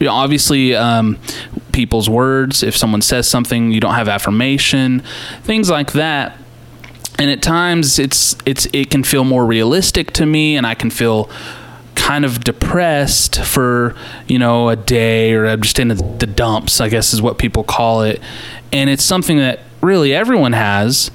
you 0.00 0.06
know, 0.06 0.12
obviously 0.12 0.74
um, 0.74 1.18
people's 1.72 2.08
words. 2.08 2.62
If 2.62 2.76
someone 2.76 3.02
says 3.02 3.28
something, 3.28 3.72
you 3.72 3.80
don't 3.80 3.94
have 3.94 4.08
affirmation, 4.08 5.00
things 5.42 5.70
like 5.70 5.92
that 5.92 6.38
and 7.18 7.30
at 7.30 7.42
times 7.42 7.98
it's 7.98 8.36
it's 8.44 8.66
it 8.72 8.90
can 8.90 9.04
feel 9.04 9.24
more 9.24 9.46
realistic 9.46 10.12
to 10.12 10.26
me 10.26 10.56
and 10.56 10.66
I 10.66 10.74
can 10.74 10.90
feel 10.90 11.30
kind 12.04 12.26
of 12.26 12.44
depressed 12.44 13.42
for 13.42 13.96
you 14.28 14.38
know 14.38 14.68
a 14.68 14.76
day 14.76 15.32
or 15.32 15.46
I'm 15.46 15.62
just 15.62 15.78
in 15.78 15.88
the, 15.88 15.94
the 15.94 16.26
dumps 16.26 16.78
I 16.78 16.90
guess 16.90 17.14
is 17.14 17.22
what 17.22 17.38
people 17.38 17.64
call 17.64 18.02
it. 18.02 18.20
And 18.74 18.90
it's 18.90 19.02
something 19.02 19.38
that 19.38 19.60
really 19.80 20.12
everyone 20.12 20.52
has. 20.52 21.10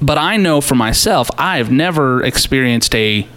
But 0.00 0.18
I 0.18 0.38
know 0.38 0.60
for 0.60 0.74
myself 0.74 1.30
I've 1.38 1.70
never 1.70 2.20
experienced 2.24 2.92
a 2.96 3.28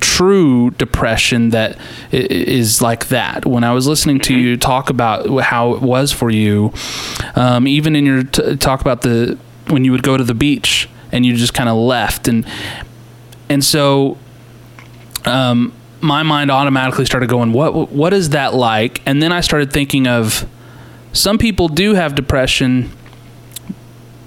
true 0.00 0.72
depression 0.72 1.50
that 1.50 1.78
is 2.12 2.82
like 2.82 3.08
that. 3.08 3.46
When 3.46 3.64
I 3.64 3.72
was 3.72 3.86
listening 3.86 4.20
to 4.20 4.34
you 4.34 4.58
talk 4.58 4.90
about 4.90 5.26
how 5.40 5.72
it 5.72 5.80
was 5.80 6.12
for 6.12 6.28
you, 6.28 6.70
um, 7.34 7.66
even 7.66 7.96
in 7.96 8.04
your 8.04 8.24
t- 8.24 8.56
talk 8.56 8.82
about 8.82 9.00
the 9.00 9.38
when 9.68 9.86
you 9.86 9.92
would 9.92 10.02
go 10.02 10.18
to 10.18 10.24
the 10.24 10.34
beach 10.34 10.86
and 11.12 11.24
you 11.24 11.34
just 11.34 11.54
kind 11.54 11.70
of 11.70 11.78
left. 11.78 12.28
And 12.28 12.46
and 13.48 13.64
so 13.64 14.18
um, 15.24 15.72
my 16.00 16.22
mind 16.22 16.50
automatically 16.50 17.04
started 17.04 17.28
going 17.28 17.52
what 17.52 17.90
what 17.90 18.12
is 18.12 18.30
that 18.30 18.54
like? 18.54 19.02
And 19.06 19.22
then 19.22 19.32
I 19.32 19.40
started 19.40 19.72
thinking 19.72 20.06
of 20.06 20.48
some 21.12 21.38
people 21.38 21.68
do 21.68 21.94
have 21.94 22.14
depression 22.14 22.90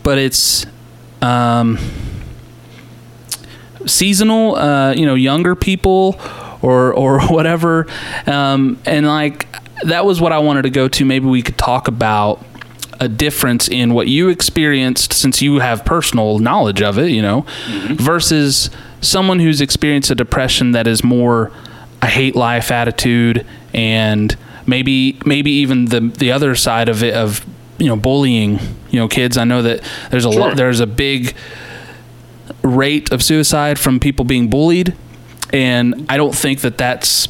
but 0.03 0.17
it's 0.17 0.65
um, 1.21 1.77
seasonal 3.85 4.55
uh, 4.55 4.93
you 4.93 5.05
know 5.05 5.15
younger 5.15 5.55
people 5.55 6.19
or 6.61 6.93
or 6.93 7.21
whatever. 7.27 7.87
Um, 8.25 8.79
and 8.85 9.07
like 9.07 9.47
that 9.83 10.05
was 10.05 10.21
what 10.21 10.31
I 10.31 10.39
wanted 10.39 10.63
to 10.63 10.69
go 10.69 10.87
to. 10.87 11.05
Maybe 11.05 11.27
we 11.27 11.41
could 11.41 11.57
talk 11.57 11.87
about 11.87 12.43
a 13.01 13.09
difference 13.09 13.67
in 13.67 13.93
what 13.93 14.07
you 14.07 14.29
experienced 14.29 15.11
since 15.11 15.41
you 15.41 15.59
have 15.59 15.83
personal 15.83 16.39
knowledge 16.39 16.81
of 16.81 16.97
it, 16.97 17.09
you 17.11 17.21
know, 17.21 17.45
versus 17.95 18.69
someone 19.01 19.39
who's 19.39 19.59
experienced 19.59 20.11
a 20.11 20.15
depression 20.15 20.71
that 20.71 20.87
is 20.87 21.03
more 21.03 21.51
a 22.01 22.07
hate 22.07 22.35
life 22.35 22.71
attitude 22.71 23.45
and 23.73 24.37
maybe 24.65 25.17
maybe 25.25 25.51
even 25.51 25.85
the 25.85 25.99
the 25.99 26.31
other 26.31 26.55
side 26.55 26.87
of 26.89 27.03
it 27.03 27.13
of 27.15 27.43
you 27.79 27.87
know 27.87 27.95
bullying 27.95 28.59
you 28.91 28.99
know 28.99 29.07
kids 29.07 29.37
I 29.37 29.43
know 29.43 29.61
that 29.63 29.81
there's 30.11 30.25
a 30.25 30.31
Sure. 30.31 30.41
lot 30.41 30.57
there's 30.57 30.79
a 30.79 30.87
big 30.87 31.33
rate 32.63 33.11
of 33.11 33.23
suicide 33.23 33.79
from 33.79 33.99
people 33.99 34.25
being 34.25 34.49
bullied 34.49 34.95
and 35.51 36.05
I 36.09 36.17
don't 36.17 36.35
think 36.35 36.61
that 36.61 36.77
that's 36.77 37.27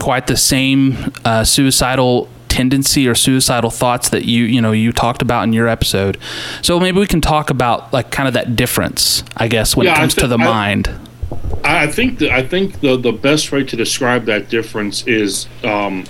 quite 0.00 0.26
the 0.26 0.36
same 0.36 1.12
uh, 1.24 1.44
suicidal 1.44 2.28
tendency 2.62 3.06
or 3.06 3.14
suicidal 3.14 3.70
thoughts 3.70 4.08
that 4.08 4.24
you 4.24 4.42
you 4.44 4.60
know 4.60 4.72
you 4.72 4.90
talked 4.92 5.22
about 5.22 5.44
in 5.44 5.52
your 5.52 5.68
episode. 5.68 6.18
So 6.60 6.80
maybe 6.80 6.98
we 6.98 7.06
can 7.06 7.20
talk 7.20 7.50
about 7.50 7.92
like 7.92 8.10
kind 8.10 8.26
of 8.26 8.34
that 8.34 8.56
difference, 8.56 9.22
I 9.36 9.46
guess, 9.46 9.76
when 9.76 9.86
Yeah, 9.86 9.92
it 9.94 9.98
comes 9.98 10.14
to 10.16 10.26
the 10.26 10.38
I- 10.38 10.44
mind. 10.44 10.88
I 11.62 11.84
I 11.84 11.86
think 11.86 12.18
the, 12.18 12.32
I 12.32 12.42
think 12.52 12.80
the 12.80 12.96
the 12.96 13.12
best 13.12 13.52
way 13.52 13.62
to 13.62 13.76
describe 13.76 14.24
that 14.24 14.48
difference 14.48 15.06
is 15.06 15.46
um, 15.62 16.04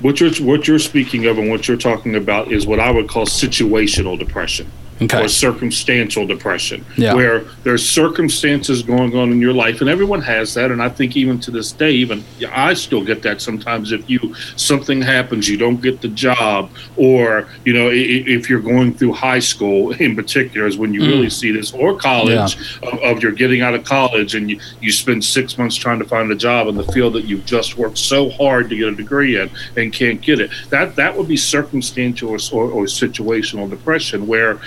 what 0.00 0.20
you're 0.20 0.30
what 0.50 0.68
you're 0.68 0.78
speaking 0.92 1.26
of 1.26 1.38
and 1.38 1.50
what 1.50 1.66
you're 1.66 1.76
talking 1.90 2.14
about 2.14 2.52
is 2.52 2.66
what 2.66 2.78
I 2.78 2.90
would 2.92 3.08
call 3.08 3.26
situational 3.26 4.16
depression. 4.18 4.66
Okay. 5.02 5.24
Or 5.24 5.28
circumstantial 5.28 6.26
depression, 6.26 6.84
Yeah. 6.96 7.14
where 7.14 7.44
there's 7.64 7.88
circumstances 7.88 8.82
going 8.82 9.16
on 9.16 9.32
in 9.32 9.40
your 9.40 9.54
life, 9.54 9.80
and 9.80 9.88
everyone 9.88 10.20
has 10.20 10.52
that. 10.54 10.70
And 10.70 10.82
I 10.82 10.90
think 10.90 11.16
even 11.16 11.38
to 11.40 11.50
this 11.50 11.72
day, 11.72 11.92
even 11.92 12.22
I 12.52 12.74
still 12.74 13.02
get 13.02 13.22
that 13.22 13.40
sometimes. 13.40 13.92
If 13.92 14.08
you 14.10 14.34
something 14.56 15.00
happens, 15.00 15.48
you 15.48 15.56
don't 15.56 15.80
get 15.80 16.02
the 16.02 16.08
job, 16.08 16.70
or 16.96 17.48
you 17.64 17.72
know, 17.72 17.88
if 17.90 18.50
you're 18.50 18.60
going 18.60 18.92
through 18.92 19.14
high 19.14 19.38
school 19.38 19.92
in 20.06 20.14
particular, 20.14 20.66
is 20.66 20.76
when 20.76 20.92
you 20.92 21.00
really 21.00 21.28
mm. 21.28 21.32
see 21.32 21.50
this, 21.50 21.72
or 21.72 21.96
college, 21.96 22.56
of, 22.82 22.98
of 23.00 23.22
you're 23.22 23.32
getting 23.32 23.62
out 23.62 23.74
of 23.74 23.84
college 23.84 24.34
and 24.34 24.50
you, 24.50 24.60
you 24.80 24.92
spend 24.92 25.24
six 25.24 25.56
months 25.56 25.76
trying 25.76 25.98
to 25.98 26.04
find 26.04 26.30
a 26.30 26.34
job 26.34 26.68
in 26.68 26.74
the 26.74 26.84
field 26.92 27.14
that 27.14 27.24
you've 27.24 27.46
just 27.46 27.78
worked 27.78 27.98
so 27.98 28.28
hard 28.30 28.68
to 28.68 28.76
get 28.76 28.88
a 28.88 28.94
degree 28.94 29.40
in 29.40 29.50
and 29.76 29.92
can't 29.92 30.20
get 30.20 30.40
it. 30.40 30.50
That 30.68 30.96
that 30.96 31.16
would 31.16 31.28
be 31.28 31.36
circumstantial 31.36 32.30
or, 32.30 32.38
or, 32.52 32.70
or 32.70 32.84
situational 32.84 33.68
depression, 33.68 34.26
where 34.26 34.60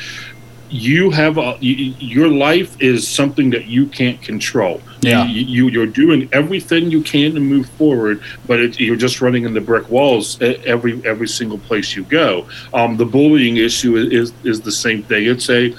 you 0.74 1.12
have 1.12 1.38
a, 1.38 1.56
you, 1.62 1.94
your 2.00 2.28
life 2.28 2.82
is 2.82 3.08
something 3.08 3.52
that 3.52 3.66
you 3.66 3.86
can't 3.86 4.20
control. 4.24 4.82
Yeah. 5.02 5.26
You, 5.26 5.46
you 5.46 5.68
you're 5.68 5.86
doing 5.86 6.28
everything 6.34 6.90
you 6.90 7.04
can 7.04 7.36
to 7.36 7.40
move 7.40 7.70
forward, 7.70 8.24
but 8.48 8.60
it, 8.60 8.80
you're 8.80 8.96
just 8.96 9.22
running 9.22 9.46
into 9.46 9.62
brick 9.62 9.88
walls 9.92 10.42
every 10.42 11.06
every 11.06 11.28
single 11.28 11.60
place 11.60 11.96
you 11.96 12.04
go. 12.06 12.48
Um, 12.74 12.98
the 12.98 13.06
bullying 13.06 13.58
issue 13.58 13.98
is, 13.98 14.12
is 14.12 14.34
is 14.44 14.62
the 14.62 14.72
same 14.72 15.04
thing. 15.04 15.28
It's 15.28 15.48
a 15.52 15.76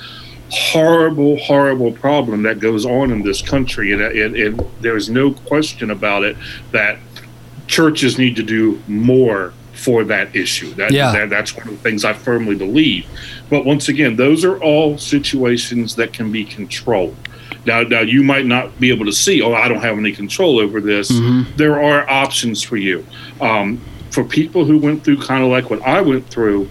horrible, 0.51 1.39
horrible 1.39 1.91
problem 1.91 2.43
that 2.45 2.61
goes 2.61 2.87
on 2.87 3.11
in 3.11 3.23
this 3.23 3.43
country, 3.43 3.93
and, 3.93 4.01
and, 4.01 4.37
and 4.37 4.65
there's 4.81 5.11
no 5.11 5.33
question 5.33 5.91
about 5.91 6.23
it 6.23 6.37
that 6.71 6.99
churches 7.67 8.17
need 8.17 8.37
to 8.37 8.45
do 8.45 8.81
more 8.87 9.53
for 9.75 10.05
that 10.05 10.35
issue. 10.35 10.73
That, 10.75 10.93
Yeah. 10.93 11.13
that 11.13 11.31
that's 11.31 11.57
one 11.57 11.69
of 11.69 11.75
the 11.75 11.81
things 11.89 12.05
I 12.05 12.13
firmly 12.13 12.55
believe. 12.55 13.07
But 13.51 13.65
once 13.65 13.89
again, 13.89 14.17
those 14.17 14.45
are 14.45 14.57
all 14.59 14.97
situations 14.99 15.97
that 15.97 16.13
can 16.13 16.31
be 16.33 16.45
controlled. 16.45 17.17
Now, 17.67 17.83
now 17.83 18.01
you 18.01 18.23
might 18.23 18.47
not 18.47 18.79
be 18.79 18.91
able 18.91 19.07
to 19.07 19.13
see. 19.13 19.41
Oh, 19.43 19.53
I 19.55 19.69
don't 19.69 19.81
have 19.81 19.99
any 19.99 20.13
control 20.13 20.59
over 20.59 20.81
this. 20.81 21.13
There 21.57 21.83
are 21.83 22.09
options 22.09 22.63
for 22.63 22.77
you. 22.77 23.05
Um, 23.41 23.81
for 24.11 24.23
people 24.23 24.65
who 24.65 24.79
went 24.79 25.03
through 25.03 25.21
kind 25.21 25.43
of 25.43 25.51
like 25.51 25.71
what 25.71 25.83
I 25.83 26.01
went 26.01 26.29
through, 26.29 26.69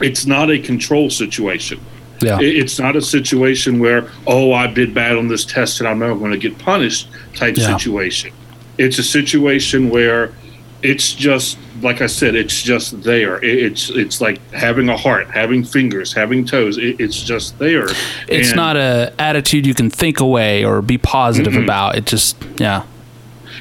it's 0.00 0.26
not 0.26 0.50
a 0.50 0.58
control 0.58 1.10
situation. 1.10 1.80
Yeah. 2.20 2.38
It's 2.40 2.78
not 2.78 2.94
a 2.94 3.02
situation 3.02 3.80
where, 3.80 4.08
oh, 4.28 4.52
I 4.52 4.68
did 4.68 4.94
bad 4.94 5.16
on 5.16 5.26
this 5.28 5.44
test 5.44 5.80
and 5.80 5.88
I'm 5.88 5.98
never 5.98 6.14
going 6.14 6.30
to 6.30 6.38
get 6.38 6.56
punished 6.58 7.08
type 7.34 7.56
Yeah. 7.56 7.76
situation. 7.76 8.32
It's 8.78 8.98
a 8.98 9.02
situation 9.02 9.90
where 9.90 10.32
it's 10.82 11.12
just 11.14 11.58
like 11.80 12.00
I 12.00 12.06
said, 12.06 12.34
it's 12.36 12.62
just 12.62 13.02
there. 13.02 13.42
It's 13.44 13.90
it's 13.90 14.20
like 14.20 14.38
having 14.52 14.88
a 14.88 14.96
heart, 14.96 15.28
having 15.30 15.64
fingers, 15.64 16.12
having 16.12 16.44
toes. 16.44 16.78
It, 16.78 17.00
it's 17.00 17.22
just 17.22 17.58
there. 17.58 17.86
it's 18.28 18.48
And- 18.48 18.56
not 18.56 18.76
a 18.76 19.12
attitude 19.18 19.66
you 19.66 19.74
can 19.74 19.90
think 19.90 20.20
away 20.20 20.64
or 20.64 20.80
be 20.82 20.98
positive 20.98 21.56
about. 21.56 21.96
It 21.96 22.06
just 22.06 22.36
yeah. 22.58 22.84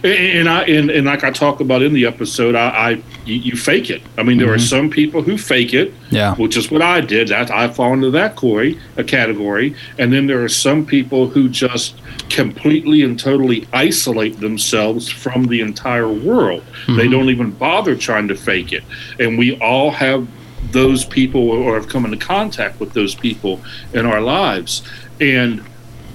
And, 0.03 0.13
and 0.13 0.49
I 0.49 0.63
and, 0.63 0.89
and 0.89 1.05
like 1.07 1.23
I 1.23 1.31
talk 1.31 1.59
about 1.59 1.81
in 1.81 1.93
the 1.93 2.05
episode, 2.05 2.55
I, 2.55 2.69
I 2.69 3.03
you, 3.25 3.55
fake 3.55 3.89
it. 3.89 4.01
I 4.17 4.23
mean, 4.23 4.37
there 4.37 4.51
are 4.51 4.57
mm-hmm. 4.57 4.65
some 4.65 4.89
people 4.89 5.21
who 5.21 5.37
fake 5.37 5.73
it, 5.73 5.93
Yeah. 6.09 6.35
which 6.35 6.57
is 6.57 6.71
what 6.71 6.81
I 6.81 7.01
did. 7.01 7.27
That 7.29 7.51
I 7.51 7.67
fall 7.67 7.93
into 7.93 8.11
that 8.11 8.35
category, 8.35 8.79
a 8.97 9.03
category. 9.03 9.75
And 9.97 10.11
then 10.11 10.27
there 10.27 10.43
are 10.43 10.49
some 10.49 10.85
people 10.85 11.27
who 11.27 11.49
just 11.49 11.95
completely 12.29 13.03
and 13.03 13.19
totally 13.19 13.67
isolate 13.73 14.39
themselves 14.39 15.09
from 15.09 15.45
the 15.47 15.61
entire 15.61 16.07
world. 16.07 16.63
They 16.87 16.93
mm-hmm. 16.93 17.11
don't 17.11 17.29
even 17.29 17.51
bother 17.51 17.95
trying 17.95 18.27
to 18.29 18.35
fake 18.35 18.73
it. 18.73 18.83
And 19.19 19.37
we 19.37 19.57
all 19.59 19.91
have 19.91 20.27
those 20.71 21.05
people 21.05 21.49
or 21.49 21.75
have 21.75 21.87
come 21.87 22.05
into 22.05 22.17
contact 22.17 22.79
with 22.79 22.93
those 22.93 23.15
people 23.15 23.61
in 23.93 24.05
our 24.05 24.21
lives. 24.21 24.83
And 25.19 25.63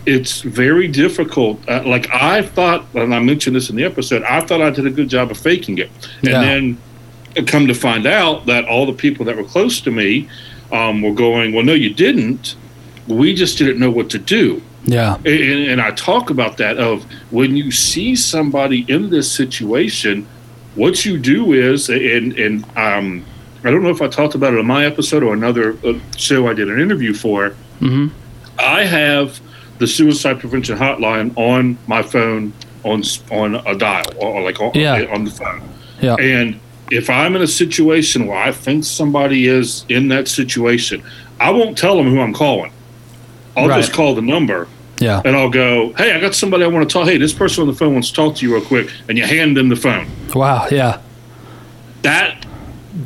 it's 0.06 0.40
very 0.42 0.88
difficult. 0.88 1.60
Uh, 1.68 1.82
like 1.84 2.08
I 2.12 2.42
thought, 2.42 2.86
and 2.94 3.14
I 3.14 3.18
mentioned 3.18 3.56
this 3.56 3.68
in 3.70 3.76
the 3.76 3.84
episode, 3.84 4.22
I 4.22 4.40
thought 4.40 4.62
I 4.62 4.70
did 4.70 4.86
a 4.86 4.90
good 4.90 5.08
job 5.08 5.30
of 5.30 5.36
faking 5.38 5.78
it, 5.78 5.90
and 6.22 6.30
Yeah. 6.30 6.40
then 6.40 6.78
come 7.46 7.66
to 7.66 7.74
find 7.74 8.06
out 8.06 8.46
that 8.46 8.64
all 8.66 8.86
the 8.86 8.92
people 8.92 9.26
that 9.26 9.36
were 9.36 9.44
close 9.44 9.80
to 9.82 9.90
me 9.90 10.28
um, 10.72 11.02
were 11.02 11.12
going, 11.12 11.52
"Well, 11.52 11.64
no, 11.64 11.74
you 11.74 11.90
didn't. 11.92 12.54
We 13.06 13.34
just 13.34 13.58
didn't 13.58 13.78
know 13.78 13.90
what 13.90 14.08
to 14.10 14.18
do." 14.18 14.62
Yeah. 14.84 15.16
And, 15.16 15.26
and, 15.70 15.80
I 15.80 15.90
talk 15.90 16.30
about 16.30 16.56
that 16.58 16.78
of 16.78 17.04
when 17.30 17.56
you 17.56 17.72
see 17.72 18.14
somebody 18.14 18.84
in 18.88 19.10
this 19.10 19.30
situation, 19.30 20.24
what 20.76 21.04
you 21.04 21.18
do 21.18 21.52
is, 21.52 21.88
and 21.88 22.32
and 22.38 22.64
um, 22.76 23.24
I 23.64 23.70
don't 23.72 23.82
know 23.82 23.90
if 23.90 24.00
I 24.00 24.06
talked 24.08 24.34
about 24.36 24.54
it 24.54 24.58
in 24.58 24.66
my 24.66 24.84
episode 24.86 25.24
or 25.24 25.34
another 25.34 25.76
uh, 25.84 25.94
show 26.16 26.46
I 26.48 26.54
did 26.54 26.68
an 26.70 26.80
interview 26.80 27.12
for. 27.14 27.54
Mhm. 27.80 28.10
I 28.58 28.84
have 28.84 29.40
the 29.78 29.86
suicide 29.86 30.40
prevention 30.40 30.76
hotline 30.78 31.32
on 31.36 31.76
my 31.86 32.02
phone 32.02 32.52
on 32.84 33.02
on 33.30 33.56
a 33.66 33.74
dial 33.76 34.06
or 34.18 34.42
like 34.42 34.60
on, 34.60 34.72
Yeah. 34.74 35.04
on 35.12 35.24
the 35.24 35.30
phone. 35.30 35.62
Yeah. 36.00 36.14
And 36.14 36.60
if 36.90 37.10
I'm 37.10 37.34
in 37.34 37.42
a 37.42 37.46
situation 37.46 38.26
where 38.26 38.38
I 38.38 38.52
think 38.52 38.84
somebody 38.84 39.48
is 39.48 39.84
in 39.88 40.08
that 40.08 40.28
situation, 40.28 41.02
I 41.40 41.50
won't 41.50 41.76
tell 41.76 41.96
them 41.96 42.08
who 42.08 42.20
I'm 42.20 42.32
calling. 42.32 42.70
I'll 43.56 43.68
Right. 43.68 43.80
just 43.80 43.92
call 43.92 44.14
the 44.14 44.22
number 44.22 44.68
Yeah. 45.00 45.20
and 45.24 45.34
I'll 45.34 45.50
go, 45.50 45.92
"Hey, 45.98 46.12
I 46.12 46.20
got 46.20 46.34
somebody 46.34 46.62
I 46.64 46.68
want 46.68 46.88
to 46.88 46.92
talk. 46.92 47.08
Hey, 47.08 47.16
this 47.18 47.32
person 47.32 47.62
on 47.62 47.68
the 47.68 47.74
phone 47.74 47.92
wants 47.94 48.08
to 48.10 48.14
talk 48.14 48.36
to 48.36 48.46
you 48.46 48.52
real 48.54 48.62
quick," 48.62 48.88
and 49.08 49.18
you 49.18 49.24
hand 49.24 49.56
them 49.56 49.68
the 49.68 49.76
phone. 49.76 50.06
Wow. 50.34 50.68
Yeah. 50.70 50.98
That 52.02 52.44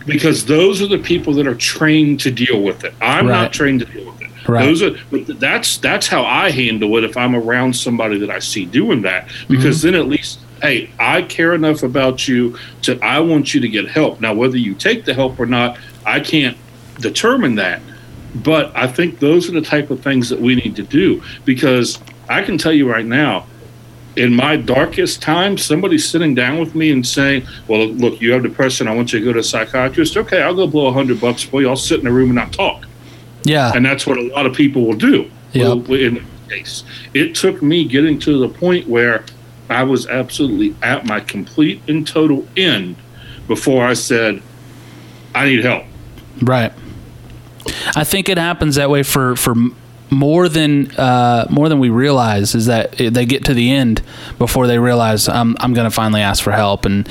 because 0.06 0.44
those 0.44 0.80
are 0.82 0.86
the 0.86 0.98
people 0.98 1.32
that 1.34 1.46
are 1.46 1.54
trained 1.54 2.20
to 2.20 2.30
deal 2.30 2.60
with 2.62 2.84
it. 2.84 2.94
I'm 3.00 3.26
Right. 3.26 3.32
not 3.42 3.52
trained 3.52 3.80
to 3.80 3.86
deal 3.86 4.04
with 4.04 4.19
it. 4.19 4.19
Right. 4.48 4.64
Those 4.64 4.82
are 4.82 4.96
but 5.10 5.26
that's 5.38 5.78
that's 5.78 6.06
how 6.06 6.24
I 6.24 6.50
handle 6.50 6.96
it 6.98 7.04
if 7.04 7.16
I'm 7.16 7.34
around 7.34 7.74
somebody 7.74 8.18
that 8.18 8.30
I 8.30 8.38
see 8.38 8.64
doing 8.66 9.02
that 9.02 9.28
because 9.48 9.78
Mm-hmm. 9.78 9.92
then 9.92 10.00
at 10.00 10.08
least 10.08 10.40
hey, 10.62 10.90
I 10.98 11.22
care 11.22 11.54
enough 11.54 11.82
about 11.82 12.28
you 12.28 12.58
to 12.82 12.98
I 13.00 13.20
want 13.20 13.54
you 13.54 13.60
to 13.60 13.68
get 13.68 13.88
help. 13.88 14.20
Now 14.20 14.34
whether 14.34 14.56
you 14.58 14.74
take 14.74 15.04
the 15.04 15.14
help 15.14 15.38
or 15.40 15.46
not, 15.46 15.78
I 16.04 16.20
can't 16.20 16.56
determine 17.00 17.54
that. 17.56 17.80
But 18.34 18.76
I 18.76 18.86
think 18.86 19.18
those 19.18 19.48
are 19.48 19.52
the 19.52 19.60
type 19.60 19.90
of 19.90 20.00
things 20.02 20.28
that 20.28 20.40
we 20.40 20.54
need 20.54 20.76
to 20.76 20.82
do 20.84 21.22
because 21.44 21.98
I 22.28 22.42
can 22.42 22.58
tell 22.58 22.72
you 22.72 22.88
right 22.88 23.04
now, 23.04 23.46
in 24.16 24.34
my 24.34 24.56
darkest 24.56 25.20
time, 25.22 25.56
somebody 25.58 25.98
sitting 25.98 26.34
down 26.34 26.58
with 26.60 26.74
me 26.74 26.90
and 26.92 27.06
saying, 27.06 27.46
"Well, 27.68 27.86
look, 27.88 28.20
you 28.20 28.32
have 28.32 28.42
depression. 28.42 28.86
I 28.86 28.94
want 28.94 29.12
you 29.12 29.18
to 29.18 29.24
go 29.24 29.32
to 29.32 29.38
a 29.40 29.42
psychiatrist." 29.42 30.16
Okay, 30.16 30.42
I'll 30.42 30.54
go 30.54 30.66
blow 30.66 30.86
a 30.86 30.92
hundred 30.92 31.20
bucks 31.20 31.42
for 31.42 31.60
you. 31.60 31.68
I'll 31.68 31.76
sit 31.76 32.00
in 32.00 32.06
a 32.06 32.12
room 32.12 32.26
and 32.30 32.34
not 32.36 32.52
talk, 32.52 32.84
Yeah. 33.42 33.72
and 33.74 33.84
that's 33.84 34.06
what 34.06 34.18
a 34.18 34.22
lot 34.22 34.46
of 34.46 34.54
people 34.54 34.86
will 34.86 34.96
do. 34.96 35.30
Yep. 35.52 35.88
In 35.90 36.26
case, 36.48 36.84
it 37.14 37.34
took 37.34 37.62
me 37.62 37.84
getting 37.84 38.18
to 38.20 38.38
the 38.38 38.48
point 38.48 38.88
where 38.88 39.24
I 39.68 39.84
was 39.84 40.06
absolutely 40.06 40.74
at 40.82 41.06
my 41.06 41.20
complete 41.20 41.80
and 41.88 42.06
total 42.06 42.46
end 42.56 42.96
before 43.46 43.84
I 43.84 43.94
said, 43.94 44.42
"I 45.34 45.46
need 45.46 45.64
help." 45.64 45.84
Right. 46.42 46.72
I 47.96 48.04
think 48.04 48.28
it 48.28 48.38
happens 48.38 48.76
that 48.76 48.90
way 48.90 49.02
for 49.02 49.36
for 49.36 49.54
more 50.10 50.48
than 50.48 50.90
uh, 50.92 51.46
more 51.50 51.68
than 51.68 51.78
we 51.78 51.88
realize 51.88 52.54
is 52.54 52.66
that 52.66 52.92
they 52.98 53.24
get 53.24 53.44
to 53.44 53.54
the 53.54 53.70
end 53.70 54.02
before 54.38 54.66
they 54.66 54.78
realize 54.78 55.28
I'm 55.28 55.56
I'm 55.60 55.72
going 55.72 55.86
to 55.86 55.90
finally 55.90 56.20
ask 56.20 56.42
for 56.42 56.52
help 56.52 56.84
and 56.84 57.08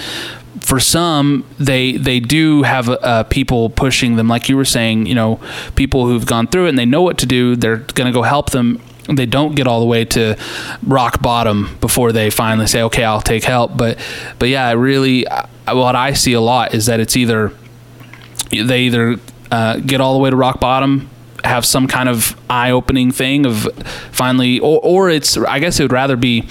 for 0.69 0.79
some 0.79 1.43
they 1.57 1.93
they 1.93 2.19
do 2.19 2.61
have 2.61 2.89
uh, 2.89 3.23
people 3.23 3.71
pushing 3.71 4.17
them. 4.17 4.27
Like 4.27 4.49
you 4.49 4.55
were 4.55 4.65
saying 4.65 5.07
you 5.07 5.15
know 5.15 5.39
people 5.75 6.05
who've 6.05 6.27
gone 6.27 6.45
through 6.45 6.67
it 6.67 6.69
and 6.69 6.77
they 6.77 6.85
know 6.85 7.01
what 7.01 7.17
to 7.17 7.25
do 7.25 7.55
they're 7.55 7.77
going 7.77 8.05
to 8.05 8.13
go 8.13 8.21
help 8.21 8.51
them. 8.51 8.79
They 9.07 9.25
don't 9.25 9.55
get 9.55 9.65
all 9.65 9.79
the 9.79 9.88
way 9.88 10.05
to 10.05 10.38
rock 10.85 11.23
bottom 11.23 11.75
before 11.81 12.11
they 12.11 12.29
finally 12.29 12.67
say 12.67 12.83
okay 12.83 13.03
I'll 13.03 13.19
take 13.19 13.43
help. 13.45 13.75
But 13.75 13.97
but 14.38 14.49
yeah 14.49 14.71
really 14.73 15.25
what 15.67 15.95
I 15.95 16.13
see 16.13 16.33
a 16.33 16.41
lot 16.41 16.75
is 16.75 16.85
that 16.85 16.99
it's 16.99 17.17
either 17.17 17.51
they 18.51 18.81
either 18.81 19.15
uh, 19.49 19.77
get 19.77 20.01
all 20.01 20.13
the 20.13 20.19
way 20.19 20.29
to 20.29 20.35
rock 20.35 20.59
bottom 20.59 21.09
have 21.43 21.65
some 21.65 21.88
kind 21.88 22.09
of 22.09 22.39
eye-opening 22.49 23.11
thing 23.11 23.45
of 23.45 23.65
finally 24.11 24.59
or, 24.59 24.79
or 24.83 25.09
it's 25.09 25.38
i 25.38 25.57
guess 25.57 25.79
it 25.79 25.83
would 25.83 25.93
rather 25.93 26.17
be 26.17 26.45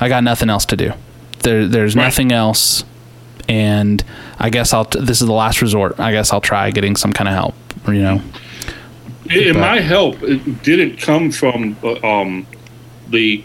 i 0.00 0.08
got 0.08 0.24
nothing 0.24 0.50
else 0.50 0.66
to 0.66 0.76
do. 0.76 0.92
There, 1.44 1.68
there's 1.68 1.94
right. 1.94 2.02
nothing 2.02 2.32
else 2.32 2.84
and 3.48 4.04
i 4.38 4.50
guess 4.50 4.72
i'll 4.72 4.84
t- 4.84 5.00
this 5.00 5.20
is 5.20 5.26
the 5.26 5.32
last 5.32 5.62
resort 5.62 5.98
i 6.00 6.12
guess 6.12 6.32
i'll 6.32 6.40
try 6.40 6.70
getting 6.70 6.96
some 6.96 7.12
kind 7.12 7.28
of 7.28 7.34
help 7.34 7.54
you 7.88 8.02
know 8.02 8.20
and 9.30 9.58
my 9.58 9.80
help 9.80 10.22
it 10.22 10.62
didn't 10.62 10.98
come 10.98 11.30
from 11.30 11.76
uh, 11.82 11.94
um, 12.06 12.46
the 13.08 13.44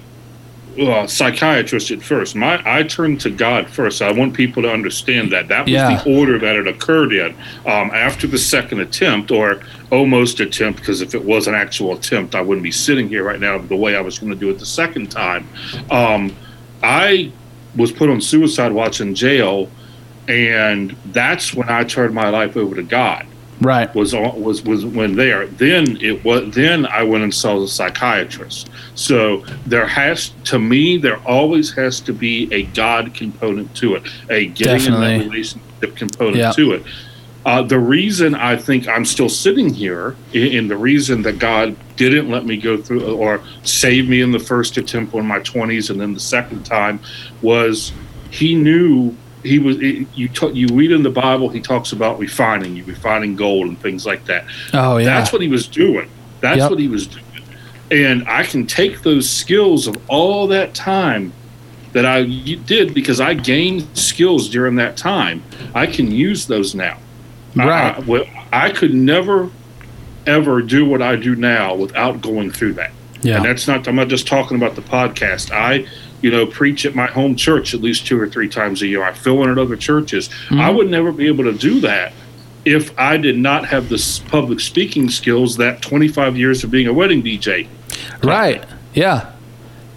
uh, 0.80 1.06
psychiatrist 1.06 1.92
at 1.92 2.02
first. 2.02 2.36
My 2.36 2.62
I 2.66 2.84
turned 2.84 3.20
to 3.22 3.30
God 3.30 3.70
first. 3.70 4.02
I 4.02 4.12
want 4.12 4.34
people 4.34 4.64
to 4.64 4.72
understand 4.72 5.32
that 5.32 5.48
that 5.50 5.66
was 5.66 5.74
yeah. 5.74 6.02
the 6.02 6.18
order 6.18 6.40
that 6.40 6.56
it 6.56 6.68
occurred 6.68 7.14
in. 7.14 7.36
Um, 7.66 7.92
after 7.92 8.28
the 8.28 8.38
second 8.38 8.80
attempt, 8.80 9.32
or 9.32 9.62
almost 9.92 10.40
attempt, 10.40 10.80
because 10.80 11.02
if 11.02 11.14
it 11.14 11.24
was 11.24 11.48
an 11.48 11.56
actual 11.56 11.94
attempt, 11.94 12.36
I 12.36 12.42
wouldn't 12.42 12.64
be 12.64 12.72
sitting 12.72 13.10
here 13.10 13.24
right 13.24 13.40
now 13.40 13.58
the 13.58 13.76
way 13.76 13.96
I 13.96 14.02
was 14.02 14.20
going 14.20 14.32
to 14.32 14.38
do 14.38 14.50
it 14.50 14.60
the 14.60 14.66
second 14.66 15.12
time. 15.12 15.48
Um, 15.90 16.36
I 16.84 17.32
was 17.76 17.92
put 17.92 18.10
on 18.10 18.22
suicide 18.22 18.72
watch 18.72 19.02
in 19.02 19.14
jail, 19.14 19.70
and 20.28 20.96
that's 21.08 21.54
when 21.54 21.70
I 21.70 21.84
turned 21.84 22.14
my 22.14 22.30
life 22.30 22.58
over 22.58 22.76
to 22.76 22.84
God. 22.84 23.26
Right. 23.62 23.94
Was 23.94 24.16
was 24.16 24.64
was 24.64 24.86
when 24.86 25.16
there. 25.16 25.46
Then 25.46 25.98
it 26.02 26.24
was 26.26 26.54
then 26.56 26.88
i 26.88 27.04
went 27.04 27.24
and 27.24 27.34
saw 27.34 27.60
the 27.60 27.68
psychiatrist. 27.68 28.72
So 28.96 29.46
there 29.68 29.86
has 29.86 30.30
to 30.46 30.58
me 30.58 30.98
there 30.98 31.20
always 31.28 31.72
has 31.76 32.00
to 32.02 32.14
be 32.14 32.52
a 32.52 32.64
god 32.64 33.14
component 33.14 33.76
to 33.76 33.96
it 33.96 34.04
a 34.32 34.48
getting 34.48 34.78
Definitely. 34.78 35.14
in 35.14 35.20
that 35.20 35.26
relationship 35.26 35.96
component 35.96 36.38
yep. 36.38 36.56
to 36.56 36.74
it. 36.74 36.84
Uh, 37.46 37.64
the 37.64 37.80
reason 37.80 38.36
I 38.36 38.56
think 38.56 38.88
I'm 38.88 39.06
still 39.06 39.30
sitting 39.30 39.74
here, 39.74 40.16
and 40.34 40.70
the 40.70 40.78
reason 40.78 41.24
that 41.24 41.40
God 41.40 41.76
didn't 41.96 42.30
let 42.30 42.46
me 42.46 42.56
go 42.56 42.78
through 42.80 43.16
or 43.16 43.42
save 43.64 44.08
me 44.08 44.22
in 44.22 44.32
the 44.32 44.40
first 44.40 44.78
attempt 44.78 45.16
in 45.16 45.26
my 45.26 45.40
20s 45.40 45.90
and 45.90 46.00
then 46.00 46.14
the 46.14 46.20
second 46.20 46.64
time, 46.66 47.00
was 47.42 47.94
He 48.30 48.56
knew 48.56 49.16
he 49.44 49.60
was 49.60 49.78
you 49.78 50.28
t- 50.28 50.52
you 50.52 50.68
read 50.68 50.92
in 50.92 51.04
the 51.04 51.10
bible 51.10 51.50
he 51.50 51.60
talks 51.60 51.92
about 51.92 52.20
refining 52.20 52.76
you 52.76 52.84
refining 52.84 53.36
gold 53.36 53.68
and 53.68 53.80
things 53.80 54.06
like 54.06 54.26
that. 54.26 54.46
Oh 54.74 54.98
yeah. 54.98 55.06
That's 55.06 55.34
what 55.34 55.42
he 55.42 55.48
was 55.48 55.68
doing. 55.68 56.10
That's 56.40 56.60
yep. 56.60 56.70
what 56.70 56.80
he 56.80 56.88
was 56.88 57.08
doing. 57.08 57.26
And 57.90 58.28
i 58.28 58.44
can 58.44 58.68
take 58.68 59.02
those 59.02 59.30
skills 59.30 59.88
of 59.88 59.98
all 60.08 60.48
that 60.48 60.74
time 60.74 61.34
that 61.94 62.06
i 62.06 62.24
did 62.24 62.94
because 62.94 63.20
i 63.20 63.34
gained 63.34 63.86
skills 63.98 64.50
during 64.50 64.76
that 64.76 64.98
time. 64.98 65.44
I 65.74 65.88
can 65.88 66.12
use 66.12 66.48
those 66.48 66.76
now. 66.76 66.98
Right. 67.56 67.98
I, 68.10 68.68
I 68.68 68.72
could 68.72 68.94
never 68.94 69.50
ever 70.28 70.62
do 70.62 70.86
what 70.86 71.02
i 71.02 71.16
do 71.16 71.36
now 71.36 71.76
without 71.76 72.22
going 72.22 72.52
through 72.52 72.74
that. 72.74 72.92
Yeah. 73.22 73.38
And 73.38 73.46
that's 73.46 73.68
not 73.68 73.88
i'm 73.88 73.96
not 73.96 74.08
just 74.08 74.28
talking 74.28 74.58
about 74.58 74.76
the 74.76 74.82
podcast. 74.82 75.52
I 75.52 75.88
you 76.22 76.32
know, 76.32 76.46
preach 76.46 76.86
at 76.86 76.96
my 76.96 77.08
home 77.08 77.36
church 77.36 77.74
at 77.74 77.82
least 77.82 78.06
two 78.06 78.20
or 78.20 78.30
three 78.30 78.48
times 78.48 78.82
a 78.82 78.88
year. 78.88 79.04
I 79.04 79.14
fill 79.14 79.44
in 79.44 79.50
at 79.50 79.58
other 79.58 79.76
churches. 79.76 80.30
Mm-hmm. 80.30 80.60
I 80.60 80.70
would 80.70 80.90
never 80.90 81.12
be 81.12 81.28
able 81.28 81.46
to 81.46 81.54
do 81.54 81.80
that 81.82 82.14
if 82.64 82.98
I 83.00 83.18
did 83.18 83.38
not 83.38 83.66
have 83.68 83.90
the 83.90 84.22
public 84.28 84.60
speaking 84.60 85.10
skills 85.10 85.58
that 85.58 85.82
25 85.82 86.38
years 86.38 86.64
of 86.64 86.72
being 86.72 86.88
a 86.88 86.94
wedding 86.94 87.24
DJ. 87.24 87.68
Right. 88.24 88.64
Yeah. 88.94 89.34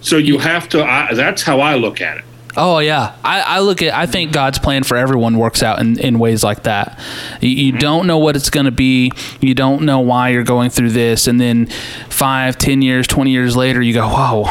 So 0.01 0.17
you 0.17 0.39
have 0.39 0.69
to, 0.69 0.83
I, 0.83 1.13
that's 1.13 1.43
how 1.43 1.59
I 1.59 1.75
look 1.75 2.01
at 2.01 2.17
it. 2.17 2.25
Oh 2.57 2.79
yeah, 2.79 3.15
I, 3.23 3.41
I, 3.41 3.59
look 3.59 3.81
at 3.81 3.93
I 3.93 4.05
think 4.05 4.31
God's 4.31 4.59
plan 4.59 4.83
for 4.83 4.95
everyone 4.95 5.37
works 5.37 5.61
out 5.61 5.79
in, 5.79 5.99
in 5.99 6.19
ways 6.19 6.43
like 6.43 6.63
that. 6.63 6.97
You, 7.41 7.49
you 7.49 7.71
mm-hmm. 7.71 7.79
don't 7.79 8.07
know 8.07 8.17
what 8.17 8.37
it's 8.37 8.49
going 8.49 8.65
to 8.65 8.71
be. 8.71 9.11
You 9.41 9.53
don't 9.53 9.81
know 9.83 9.99
why 9.99 10.29
you're 10.29 10.43
going 10.43 10.69
through 10.69 10.91
this, 10.91 11.27
and 11.27 11.39
then 11.39 11.65
five, 12.09 12.57
ten 12.57 12.81
years, 12.81 13.07
twenty 13.07 13.31
years 13.31 13.57
later, 13.57 13.81
you 13.81 13.93
go, 13.93 14.07
"Whoa!" 14.07 14.45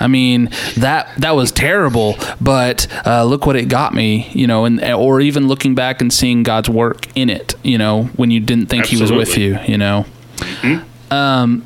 I 0.00 0.08
mean 0.08 0.50
that 0.76 1.08
that 1.18 1.36
was 1.36 1.52
terrible, 1.52 2.16
but 2.40 2.88
uh, 3.06 3.24
look 3.24 3.46
what 3.46 3.54
it 3.54 3.68
got 3.68 3.94
me. 3.94 4.28
You 4.32 4.48
know, 4.48 4.64
and 4.64 4.82
or 4.82 5.20
even 5.20 5.46
looking 5.46 5.76
back 5.76 6.00
and 6.00 6.12
seeing 6.12 6.42
God's 6.42 6.68
work 6.68 7.06
in 7.14 7.30
it. 7.30 7.54
You 7.62 7.78
know, 7.78 8.04
when 8.16 8.32
you 8.32 8.40
didn't 8.40 8.66
think 8.66 8.84
Absolutely. 8.84 9.06
He 9.06 9.12
was 9.12 9.28
with 9.28 9.38
you. 9.38 9.58
You 9.72 9.78
know. 9.78 10.06
Mm-hmm. 10.36 11.12
Um, 11.12 11.64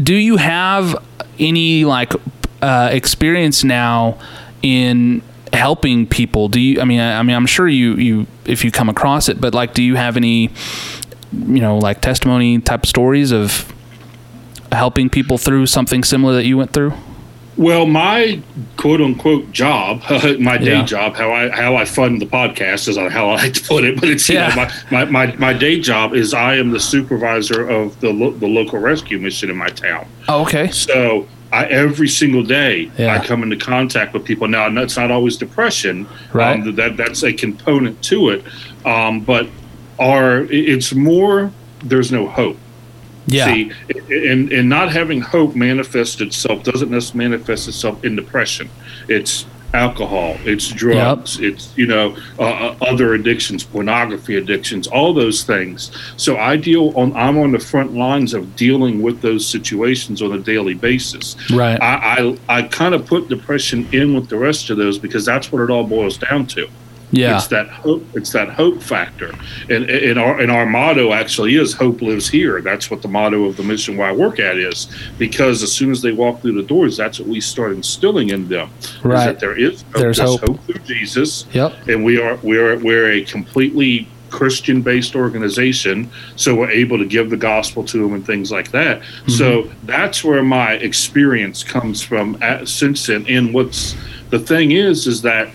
do 0.00 0.14
you 0.14 0.36
have 0.36 0.96
any 1.38 1.84
like 1.84 2.12
uh, 2.62 2.90
experience 2.92 3.64
now? 3.64 4.18
In 4.64 5.22
helping 5.52 6.06
people 6.06 6.48
do 6.48 6.58
you 6.58 6.80
i 6.80 6.84
mean 6.84 6.98
I, 6.98 7.18
I, 7.18 7.22
mean 7.22 7.36
i'm 7.36 7.46
sure 7.46 7.68
you 7.68 7.94
you 7.94 8.26
if 8.46 8.64
you 8.64 8.72
come 8.72 8.88
across 8.88 9.28
it 9.28 9.40
but 9.40 9.54
like 9.54 9.74
do 9.74 9.82
you 9.82 9.94
have 9.94 10.16
any 10.16 10.50
you 11.32 11.60
know 11.60 11.78
like 11.78 12.00
testimony 12.00 12.58
type 12.60 12.86
stories 12.86 13.30
of 13.30 13.70
helping 14.72 15.10
people 15.10 15.38
through 15.38 15.66
something 15.66 16.02
similar 16.02 16.34
that 16.34 16.46
you 16.46 16.56
went 16.56 16.72
through 16.72 16.94
well 17.58 17.86
my 17.86 18.40
quote 18.78 19.02
unquote 19.02 19.52
job 19.52 20.02
my 20.40 20.56
day 20.56 20.78
yeah. 20.78 20.84
job 20.84 21.14
how 21.14 21.30
i 21.30 21.48
how 21.50 21.76
i 21.76 21.84
fund 21.84 22.22
the 22.22 22.26
podcast 22.26 22.88
is 22.88 22.96
how 22.96 23.28
i 23.28 23.34
like 23.42 23.52
to 23.52 23.62
put 23.64 23.84
it 23.84 24.00
but 24.00 24.08
it's 24.08 24.28
yeah. 24.28 24.48
know, 24.48 24.56
my, 24.56 25.04
my, 25.04 25.26
my, 25.26 25.36
my 25.36 25.52
day 25.52 25.78
job 25.78 26.14
is 26.14 26.32
i 26.32 26.56
am 26.56 26.70
the 26.70 26.80
supervisor 26.80 27.68
of 27.68 28.00
the, 28.00 28.10
lo- 28.10 28.32
the 28.32 28.48
local 28.48 28.78
rescue 28.78 29.18
mission 29.18 29.50
in 29.50 29.56
my 29.56 29.68
town 29.68 30.08
oh, 30.28 30.42
okay 30.42 30.68
so 30.70 31.28
I, 31.54 31.66
every 31.66 32.08
single 32.08 32.42
day 32.42 32.90
yeah. 32.98 33.14
I 33.14 33.24
come 33.24 33.44
into 33.44 33.56
contact 33.56 34.12
with 34.12 34.24
people. 34.24 34.48
Now, 34.48 34.68
that's 34.70 34.96
not 34.96 35.12
always 35.12 35.36
depression. 35.36 36.08
Right. 36.32 36.60
Um, 36.60 36.74
that 36.74 36.96
that's 36.96 37.22
a 37.22 37.32
component 37.32 38.02
to 38.04 38.30
it, 38.30 38.44
um, 38.84 39.20
but 39.20 39.46
are 39.98 40.40
it's 40.50 40.92
more. 40.92 41.52
There's 41.84 42.10
no 42.10 42.26
hope. 42.26 42.58
Yeah. 43.26 43.46
See, 43.46 43.72
and 44.10 44.52
and 44.52 44.68
not 44.68 44.90
having 44.92 45.20
hope 45.20 45.54
manifests 45.54 46.20
itself 46.20 46.64
doesn't 46.64 46.90
necessarily 46.90 47.30
manifest 47.30 47.68
itself 47.68 48.04
in 48.04 48.16
depression. 48.16 48.68
It's 49.08 49.46
alcohol, 49.74 50.36
it's 50.44 50.68
drugs, 50.68 51.38
yep. 51.38 51.52
it's 51.52 51.76
you 51.76 51.86
know 51.86 52.16
uh, 52.38 52.42
uh, 52.42 52.76
other 52.80 53.14
addictions, 53.14 53.64
pornography 53.64 54.36
addictions, 54.36 54.86
all 54.86 55.12
those 55.12 55.44
things. 55.44 55.90
So 56.16 56.36
I 56.36 56.56
deal 56.56 56.96
on. 56.96 57.14
I'm 57.16 57.38
on 57.38 57.52
the 57.52 57.58
front 57.58 57.94
lines 57.94 58.34
of 58.34 58.56
dealing 58.56 59.02
with 59.02 59.20
those 59.20 59.46
situations 59.46 60.22
on 60.22 60.32
a 60.32 60.38
daily 60.38 60.74
basis. 60.74 61.36
Right. 61.50 61.80
I 61.82 62.36
I, 62.48 62.58
I 62.58 62.62
kind 62.62 62.94
of 62.94 63.06
put 63.06 63.28
depression 63.28 63.88
in 63.92 64.14
with 64.14 64.28
the 64.28 64.38
rest 64.38 64.70
of 64.70 64.76
those 64.76 64.98
because 64.98 65.24
that's 65.24 65.52
what 65.52 65.60
it 65.62 65.70
all 65.70 65.84
boils 65.84 66.16
down 66.18 66.46
to. 66.48 66.68
Yeah, 67.14 67.36
it's 67.36 67.46
that 67.48 67.68
hope. 67.68 68.04
It's 68.14 68.32
that 68.32 68.50
hope 68.50 68.82
factor, 68.82 69.32
and 69.70 69.88
and 69.88 70.18
our 70.18 70.40
and 70.40 70.50
our 70.50 70.66
motto 70.66 71.12
actually 71.12 71.56
is 71.56 71.72
"Hope 71.72 72.02
lives 72.02 72.28
here." 72.28 72.60
That's 72.60 72.90
what 72.90 73.02
the 73.02 73.08
motto 73.08 73.44
of 73.44 73.56
the 73.56 73.62
mission 73.62 73.96
where 73.96 74.08
I 74.08 74.12
work 74.12 74.40
at 74.40 74.56
is, 74.56 74.88
because 75.18 75.62
as 75.62 75.72
soon 75.72 75.90
as 75.90 76.02
they 76.02 76.12
walk 76.12 76.40
through 76.40 76.54
the 76.54 76.66
doors, 76.66 76.96
that's 76.96 77.18
what 77.20 77.28
we 77.28 77.40
start 77.40 77.72
instilling 77.72 78.30
in 78.30 78.48
them. 78.48 78.70
Right, 79.02 79.20
is 79.20 79.26
that 79.26 79.40
there 79.40 79.56
is 79.56 79.82
hope. 79.82 79.92
there's, 79.92 80.16
there's 80.18 80.30
hope. 80.30 80.40
hope 80.40 80.64
through 80.64 80.84
Jesus. 80.84 81.46
Yep, 81.52 81.88
and 81.88 82.04
we 82.04 82.20
are 82.20 82.36
we're 82.42 82.78
we're 82.78 83.10
a 83.12 83.24
completely 83.24 84.08
Christian 84.34 84.82
based 84.82 85.14
organization, 85.14 86.10
so 86.34 86.56
we're 86.56 86.70
able 86.70 86.98
to 86.98 87.06
give 87.06 87.30
the 87.30 87.36
gospel 87.36 87.84
to 87.84 87.98
them 88.02 88.14
and 88.14 88.26
things 88.26 88.50
like 88.50 88.72
that. 88.72 89.00
Mm-hmm. 89.00 89.30
So 89.30 89.70
that's 89.84 90.24
where 90.24 90.42
my 90.42 90.72
experience 90.72 91.62
comes 91.62 92.02
from 92.02 92.36
at, 92.42 92.66
since 92.66 93.06
then. 93.06 93.24
And 93.28 93.54
what's 93.54 93.94
the 94.30 94.40
thing 94.40 94.72
is, 94.72 95.06
is 95.06 95.22
that 95.22 95.50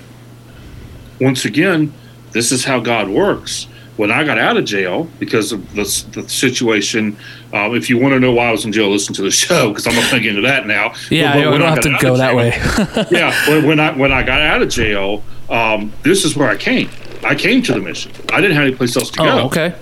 once 1.19 1.45
again, 1.45 1.93
this 2.31 2.51
is 2.51 2.63
how 2.63 2.79
God 2.79 3.09
works. 3.09 3.67
When 3.97 4.11
I 4.11 4.23
got 4.23 4.37
out 4.37 4.55
of 4.55 4.63
jail 4.63 5.09
because 5.19 5.51
of 5.51 5.73
the, 5.73 5.83
the 6.13 6.29
situation, 6.29 7.17
um, 7.51 7.75
if 7.75 7.89
you 7.89 7.97
want 7.97 8.13
to 8.13 8.19
know 8.19 8.31
why 8.31 8.47
I 8.47 8.51
was 8.51 8.63
in 8.63 8.71
jail, 8.71 8.89
listen 8.89 9.13
to 9.15 9.21
the 9.21 9.31
show 9.45 9.69
because 9.69 9.87
I'm 9.87 9.95
not 9.95 10.09
going 10.09 10.23
to 10.23 10.29
get 10.29 10.37
into 10.37 10.47
that 10.47 10.67
now. 10.67 10.93
Yeah, 11.09 11.33
but, 11.33 11.51
but 11.51 11.57
don't 11.57 11.67
have 11.67 11.81
to 11.81 11.97
go 11.99 12.15
that 12.15 12.35
way. 12.35 12.49
yeah, 13.11 13.49
when, 13.49 13.67
when, 13.67 13.79
I 13.79 13.91
when 13.91 14.11
I 14.13 14.23
got 14.23 14.41
out 14.41 14.61
of 14.61 14.69
jail, 14.69 15.21
um, 15.49 15.91
this 16.03 16.23
is 16.23 16.37
where 16.37 16.49
I 16.49 16.55
came. 16.55 16.89
I 17.25 17.35
came 17.35 17.61
to 17.63 17.73
the 17.73 17.81
mission. 17.81 18.13
I 18.31 18.39
didn't 18.39 18.55
have 18.55 18.67
any 18.67 18.75
place 18.75 18.95
else 18.95 19.11
to 19.11 19.21
oh, 19.21 19.25
go. 19.25 19.45
Okay. 19.47 19.75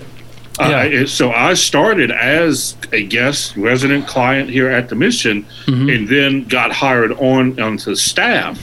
Yeah. 0.58 1.02
Uh, 1.02 1.06
so 1.06 1.30
I 1.30 1.54
started 1.54 2.10
as 2.10 2.76
a 2.92 3.06
guest 3.06 3.56
resident 3.56 4.08
client 4.08 4.50
here 4.50 4.68
at 4.68 4.88
the 4.88 4.96
mission, 4.96 5.46
mm-hmm. 5.66 5.88
and 5.88 6.08
then 6.08 6.44
got 6.48 6.72
hired 6.72 7.12
on 7.12 7.60
onto 7.60 7.94
staff 7.94 8.60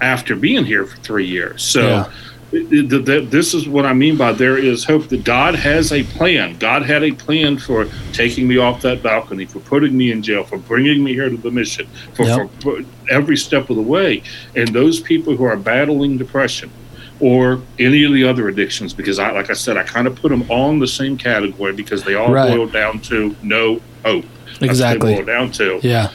after 0.00 0.36
being 0.36 0.64
here 0.64 0.84
for 0.86 0.96
three 0.98 1.26
years. 1.26 1.62
So. 1.62 1.80
Yeah 1.88 2.08
it- 2.50 2.72
it- 2.94 3.04
th- 3.04 3.28
this 3.28 3.52
is 3.52 3.68
what 3.68 3.84
I 3.84 3.92
mean 3.92 4.16
by 4.16 4.32
there 4.32 4.56
is 4.56 4.82
hope 4.82 5.08
that 5.10 5.22
God 5.22 5.54
has 5.54 5.92
a 5.92 6.02
plan. 6.02 6.56
God 6.58 6.82
had 6.82 7.02
a 7.04 7.12
plan 7.12 7.58
for 7.58 7.86
taking 8.14 8.48
me 8.48 8.56
off 8.56 8.80
that 8.80 9.02
balcony, 9.02 9.44
for 9.44 9.58
putting 9.58 9.94
me 9.94 10.10
in 10.12 10.22
jail, 10.22 10.44
for 10.44 10.56
bringing 10.56 11.04
me 11.04 11.12
here 11.12 11.28
to 11.28 11.36
the 11.36 11.50
mission, 11.50 11.86
for, 12.14 12.22
Yep. 12.24 12.48
for, 12.62 12.76
for 12.78 12.84
every 13.10 13.36
step 13.36 13.68
of 13.68 13.76
the 13.76 13.82
way. 13.82 14.22
And 14.56 14.68
those 14.68 14.98
people 14.98 15.36
who 15.36 15.44
are 15.44 15.58
battling 15.58 16.16
depression 16.16 16.70
or 17.20 17.60
any 17.78 18.04
of 18.04 18.14
the 18.14 18.24
other 18.24 18.48
addictions, 18.48 18.94
because 18.94 19.18
I, 19.18 19.30
like 19.32 19.50
I 19.50 19.52
said, 19.52 19.76
I 19.76 19.82
kind 19.82 20.06
of 20.06 20.16
put 20.16 20.30
them 20.30 20.44
all 20.48 20.70
in 20.70 20.78
the 20.78 20.86
same 20.88 21.18
category 21.18 21.74
because 21.74 22.02
they 22.02 22.14
all 22.14 22.32
Right. 22.32 22.50
boil 22.50 22.66
down 22.66 23.00
to 23.00 23.36
no 23.42 23.82
hope. 24.06 24.24
That's 24.24 24.52
what 24.52 24.60
they 24.60 24.66
Exactly. 24.68 25.14
boil 25.16 25.24
down 25.26 25.50
to 25.50 25.80
Yeah. 25.82 26.08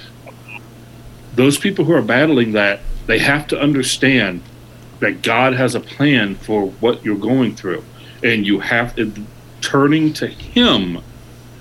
those 1.35 1.59
people 1.59 1.85
who 1.85 1.93
are 1.93 2.01
battling 2.01 2.53
that 2.53 2.79
they 3.07 3.19
have 3.19 3.47
to 3.47 3.59
understand 3.59 4.41
that 4.99 5.21
God 5.21 5.53
has 5.53 5.75
a 5.75 5.79
plan 5.79 6.35
for 6.35 6.67
what 6.79 7.03
you're 7.03 7.17
going 7.17 7.55
through, 7.55 7.83
and 8.23 8.45
you 8.47 8.59
have 8.59 8.95
turning 9.61 10.13
to 10.13 10.27
Him 10.27 10.99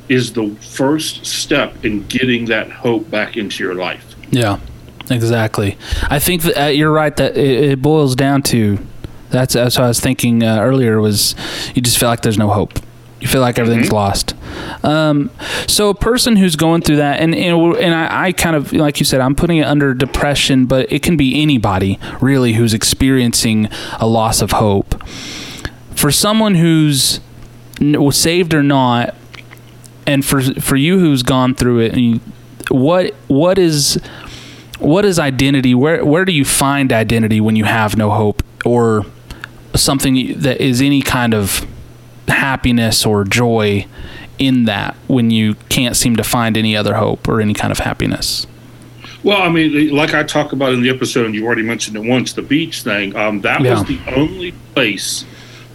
is 0.09 0.33
the 0.35 0.55
first 0.61 1.25
step 1.27 1.85
in 1.85 2.07
getting 2.07 2.45
that 2.47 2.71
hope 2.71 3.11
back 3.11 3.37
into 3.37 3.63
your 3.65 3.75
life. 3.75 4.15
Yeah, 4.31 4.59
exactly. 5.11 5.77
I 6.11 6.19
think 6.19 6.43
that 6.43 6.65
uh, 6.65 6.67
you're 6.69 6.93
right 6.93 7.17
that 7.17 7.37
it, 7.37 7.65
it 7.73 7.83
boils 7.83 8.15
down 8.15 8.43
to 8.45 8.79
that's 9.31 9.55
that's 9.55 9.79
what 9.79 9.85
I 9.85 9.89
was 9.89 10.01
thinking 10.01 10.43
uh, 10.43 10.59
earlier 10.61 11.01
was 11.01 11.35
you 11.75 11.81
just 11.83 11.99
feel 11.99 12.09
like 12.09 12.23
there's 12.23 12.39
no 12.39 12.49
hope. 12.49 12.79
You 13.21 13.29
feel 13.29 13.41
like 13.41 13.59
everything's 13.59 13.89
Mhm. 13.89 13.93
lost. 13.93 14.32
Um, 14.83 15.31
so 15.67 15.91
a 15.91 15.95
person 15.95 16.37
who's 16.37 16.57
going 16.57 16.83
through 16.83 16.97
that, 16.97 17.21
and 17.21 17.35
and, 17.35 17.77
and 17.77 17.95
I, 17.95 18.27
I 18.27 18.33
kind 18.33 18.57
of 18.57 18.73
like 18.73 18.99
you 18.99 19.07
said, 19.07 19.21
I'm 19.21 19.35
putting 19.35 19.59
it 19.59 19.67
under 19.67 19.95
depression, 19.95 20.67
but 20.67 20.91
it 20.93 21.03
can 21.03 21.17
be 21.17 21.41
anybody 21.41 21.99
really 22.21 22.55
who's 22.55 22.75
experiencing 22.75 23.69
a 23.99 24.07
loss 24.07 24.43
of 24.43 24.53
hope. 24.53 25.03
For 25.95 26.11
someone 26.11 26.57
who's 26.57 27.21
saved 28.11 28.55
or 28.55 28.63
not, 28.63 29.15
and 30.07 30.25
for 30.25 30.43
for 30.43 30.77
you 30.77 30.99
who's 30.99 31.23
gone 31.23 31.55
through 31.55 31.81
it, 31.81 31.97
you, 31.97 32.21
what 32.71 33.15
what 33.29 33.59
is 33.59 34.01
what 34.79 35.05
is 35.05 35.19
identity? 35.19 35.75
Where 35.75 36.05
where 36.05 36.25
do 36.25 36.33
you 36.33 36.45
find 36.45 36.93
identity 36.93 37.41
when 37.41 37.57
you 37.57 37.65
have 37.65 37.97
no 37.97 38.11
hope 38.11 38.43
or 38.65 39.07
something 39.75 40.39
that 40.41 40.61
is 40.61 40.81
any 40.81 41.03
kind 41.03 41.35
of 41.35 41.67
happiness 42.29 43.07
or 43.07 43.25
joy 43.25 43.87
in 44.39 44.65
that 44.65 44.95
when 45.09 45.31
you 45.31 45.55
can't 45.69 45.97
seem 45.97 46.17
to 46.17 46.25
find 46.25 46.57
any 46.57 46.77
other 46.77 46.95
hope 46.95 47.29
or 47.29 47.41
any 47.41 47.55
kind 47.55 47.71
of 47.73 47.79
happiness? 47.79 48.47
Well, 49.23 49.41
I 49.41 49.49
mean, 49.51 49.91
like 49.95 50.15
I 50.15 50.25
talk 50.25 50.53
about 50.53 50.73
in 50.73 50.83
the 50.83 50.91
episode, 50.91 51.27
and 51.27 51.35
you 51.35 51.47
already 51.47 51.63
mentioned 51.63 51.97
it 51.97 52.03
once, 52.05 52.33
the 52.33 52.43
beach 52.43 52.83
thing. 52.83 53.15
Um, 53.15 53.41
that 53.43 53.61
Yeah. 53.61 53.75
was 53.75 53.85
the 53.85 53.99
only 54.15 54.53
place 54.75 55.25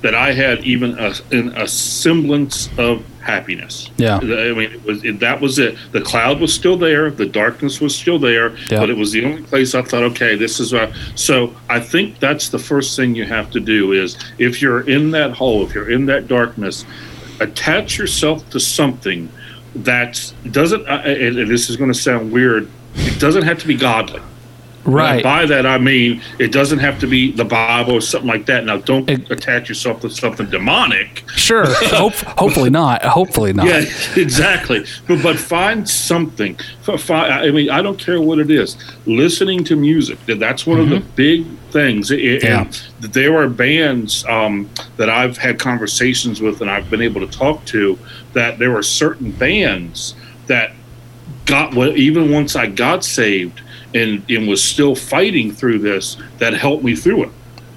that 0.02 0.14
I 0.14 0.34
had 0.34 0.64
even 0.64 0.98
a, 1.00 1.14
in 1.32 1.50
a 1.58 1.68
semblance 1.68 2.70
of 2.78 3.04
happiness. 3.22 3.90
Yeah. 3.98 4.18
I 4.18 4.24
mean, 4.54 4.72
it 4.72 4.84
was 4.86 5.04
it, 5.04 5.20
that 5.22 5.42
was 5.42 5.60
it. 5.60 5.76
The 5.92 6.02
cloud 6.02 6.40
was 6.40 6.54
still 6.54 6.78
there, 6.78 7.10
the 7.10 7.26
darkness 7.26 7.82
was 7.82 7.96
still 7.96 8.20
there, 8.20 8.56
Yeah. 8.70 8.80
but 8.80 8.90
it 8.90 8.98
was 8.98 9.12
the 9.12 9.26
only 9.26 9.42
place 9.44 9.74
I 9.76 9.82
thought, 9.82 10.04
okay, 10.04 10.36
this 10.36 10.60
is 10.60 10.72
what. 10.74 10.92
So 11.16 11.54
I 11.70 11.80
think 11.80 12.20
that's 12.20 12.50
the 12.50 12.60
first 12.60 12.96
thing 12.96 13.16
you 13.16 13.26
have 13.26 13.50
to 13.52 13.60
do 13.60 13.92
is 13.94 14.18
if 14.38 14.62
you're 14.62 14.82
in 14.90 15.12
that 15.12 15.32
hole, 15.32 15.64
if 15.66 15.74
you're 15.74 15.90
in 15.90 16.06
that 16.08 16.28
darkness, 16.28 16.86
attach 17.40 17.98
yourself 17.98 18.50
to 18.52 18.60
something 18.60 19.32
that 19.76 20.34
doesn't. 20.52 20.88
Uh, 20.88 21.02
and, 21.06 21.40
and 21.40 21.52
this 21.52 21.70
is 21.70 21.78
going 21.78 21.92
to 21.92 21.98
sound 21.98 22.32
weird. 22.32 22.70
It 22.96 23.20
doesn't 23.20 23.44
have 23.44 23.60
to 23.60 23.68
be 23.68 23.76
godly. 23.76 24.22
And 24.88 24.96
Right. 24.96 25.24
by 25.24 25.46
that 25.46 25.66
I 25.66 25.78
mean 25.78 26.22
it 26.40 26.52
doesn't 26.54 26.80
have 26.80 26.98
to 27.00 27.08
be 27.08 27.32
the 27.32 27.44
Bible 27.46 27.94
or 27.94 28.02
something 28.02 28.28
like 28.30 28.46
that. 28.48 28.66
Now, 28.66 28.78
don't 28.78 29.08
It- 29.10 29.30
attach 29.30 29.68
yourself 29.70 30.00
to 30.02 30.10
something 30.10 30.48
demonic. 30.50 31.24
Sure. 31.36 31.66
Hope, 31.92 32.14
hopefully 32.14 32.70
not. 32.70 33.04
Hopefully 33.04 33.52
not. 33.54 33.68
Yeah, 33.68 33.84
exactly. 34.16 34.86
But 35.08 35.22
but 35.22 35.38
find 35.38 35.88
something. 35.88 36.58
I 37.10 37.52
mean, 37.52 37.70
I 37.70 37.82
don't 37.82 38.00
care 38.00 38.22
what 38.22 38.40
it 38.40 38.50
is. 38.50 38.78
Listening 39.06 39.64
to 39.66 39.76
music. 39.76 40.18
That's 40.26 40.66
one 40.66 40.80
of 40.80 40.90
the 40.90 41.02
big 41.16 41.46
things. 41.72 42.10
It- 42.12 42.44
Yeah. 42.44 42.62
and 42.62 42.82
there 43.02 43.36
are 43.38 43.50
bands 43.50 44.24
um, 44.30 44.70
that 44.96 45.10
I've 45.10 45.38
had 45.38 45.60
conversations 45.60 46.40
with, 46.42 46.62
and 46.62 46.70
I've 46.72 46.90
been 46.90 47.02
able 47.02 47.20
to 47.28 47.38
talk 47.38 47.66
to. 47.66 48.00
That 48.34 48.58
there 48.58 48.76
are 48.78 48.84
certain 48.84 49.32
bands 49.32 50.16
that 50.48 50.72
got 51.46 51.74
well, 51.76 51.96
even 51.98 52.32
once 52.32 52.56
I 52.56 52.68
got 52.68 53.04
saved 53.04 53.62
and, 53.94 54.24
and 54.30 54.48
was 54.48 54.64
still 54.64 54.96
fighting 54.96 55.52
through 55.52 55.80
this 55.80 56.18
that 56.40 56.54
helped 56.54 56.84
me 56.84 56.96
through 56.96 57.24
it. 57.24 57.30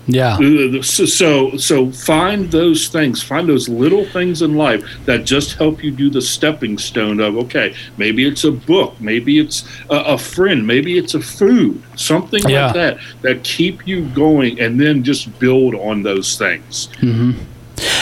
Yeah. 0.07 0.39
Uh, 0.39 0.83
So, 0.83 1.57
so, 1.57 1.93
find 1.93 2.51
those 2.51 2.89
things, 2.89 3.23
find 3.23 3.49
those 3.49 3.69
little 3.69 4.05
things 4.07 4.43
in 4.43 4.57
life 4.57 4.83
that 5.05 5.25
just 5.25 5.55
help 5.57 5.85
you 5.85 5.93
do 5.93 6.11
the 6.11 6.23
stepping 6.23 6.79
stone 6.79 7.21
of, 7.21 7.37
okay, 7.37 7.75
maybe 7.97 8.27
it's 8.27 8.43
a 8.43 8.51
book, 8.51 9.01
maybe 9.01 9.39
it's 9.39 9.65
a, 9.89 9.97
a 9.97 10.19
friend, 10.19 10.67
maybe 10.67 10.99
it's 10.99 11.15
a 11.15 11.21
food, 11.21 11.81
something 11.97 12.43
Yeah. 12.49 12.67
like 12.67 12.75
that, 12.75 12.99
that 13.23 13.45
keep 13.45 13.87
you 13.87 14.07
going 14.07 14.59
and 14.59 14.81
then 14.81 15.05
just 15.05 15.39
build 15.39 15.75
on 15.77 16.03
those 16.03 16.37
things. 16.37 16.89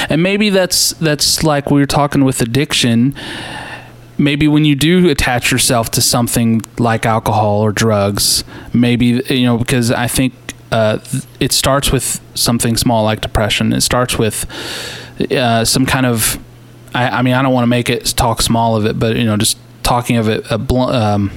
and 0.09 0.23
maybe 0.23 0.49
that's 0.51 0.93
that's 0.95 1.43
like 1.45 1.71
we 1.71 1.79
were 1.81 1.87
talking 1.87 2.25
with 2.25 2.41
addiction 2.41 3.15
maybe 4.19 4.49
when 4.49 4.65
you 4.65 4.75
do 4.75 5.09
attach 5.09 5.51
yourself 5.53 5.91
to 5.93 6.01
something 6.01 6.61
like 6.79 7.07
alcohol 7.07 7.61
or 7.61 7.73
drugs 7.73 8.45
maybe 8.73 9.23
you 9.31 9.47
know 9.47 9.57
because 9.57 9.91
i 9.91 10.07
think 10.07 10.33
uh, 10.71 10.99
it 11.41 11.53
starts 11.53 11.91
with 11.91 12.21
something 12.35 12.77
small 12.77 13.05
like 13.05 13.21
depression. 13.21 13.73
It 13.73 13.81
starts 13.81 14.19
with 14.19 14.45
uh, 15.31 15.65
some 15.65 15.87
kind 15.87 16.07
of 16.07 16.39
I, 16.95 17.09
I 17.09 17.23
mean 17.23 17.35
i 17.35 17.43
don't 17.43 17.53
want 17.53 17.65
to 17.65 17.69
make 17.69 17.91
it 17.91 18.05
talk 18.07 18.41
small 18.43 18.77
of 18.77 18.87
it 18.87 18.99
but 18.99 19.17
you 19.17 19.25
know 19.25 19.37
just 19.37 19.59
talking 19.83 20.17
of 20.17 20.29
it 20.29 20.45
a 20.51 20.59
blunt 20.59 20.95
um, 20.95 21.31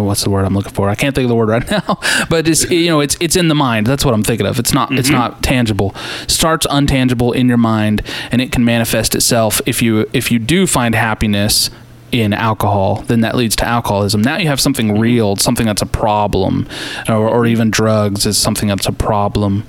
well, 0.00 0.08
what's 0.08 0.24
the 0.24 0.30
word 0.30 0.44
I'm 0.44 0.54
looking 0.54 0.72
for? 0.72 0.88
I 0.88 0.94
can't 0.94 1.14
think 1.14 1.24
of 1.24 1.28
the 1.28 1.34
word 1.34 1.48
right 1.48 1.70
now, 1.70 1.98
but 2.28 2.48
it's 2.48 2.68
you 2.70 2.88
know 2.88 3.00
it's 3.00 3.16
it's 3.20 3.36
in 3.36 3.48
the 3.48 3.54
mind. 3.54 3.86
That's 3.86 4.04
what 4.04 4.14
I'm 4.14 4.22
thinking 4.22 4.46
of. 4.46 4.58
It's 4.58 4.72
not 4.72 4.92
it's 4.92 5.10
not 5.10 5.42
tangible. 5.42 5.94
Starts 6.26 6.66
untangible 6.66 7.34
in 7.34 7.48
your 7.48 7.58
mind, 7.58 8.02
and 8.30 8.40
it 8.40 8.52
can 8.52 8.64
manifest 8.64 9.14
itself 9.14 9.60
if 9.66 9.82
you 9.82 10.08
if 10.12 10.30
you 10.30 10.38
do 10.38 10.66
find 10.66 10.94
happiness 10.94 11.70
in 12.12 12.32
alcohol, 12.32 13.02
then 13.02 13.20
that 13.20 13.36
leads 13.36 13.54
to 13.56 13.64
alcoholism. 13.64 14.20
Now 14.20 14.36
you 14.36 14.48
have 14.48 14.60
something 14.60 14.98
real, 14.98 15.36
something 15.36 15.66
that's 15.66 15.82
a 15.82 15.86
problem, 15.86 16.66
or, 17.08 17.28
or 17.28 17.46
even 17.46 17.70
drugs 17.70 18.26
is 18.26 18.36
something 18.36 18.68
that's 18.68 18.86
a 18.86 18.92
problem. 18.92 19.64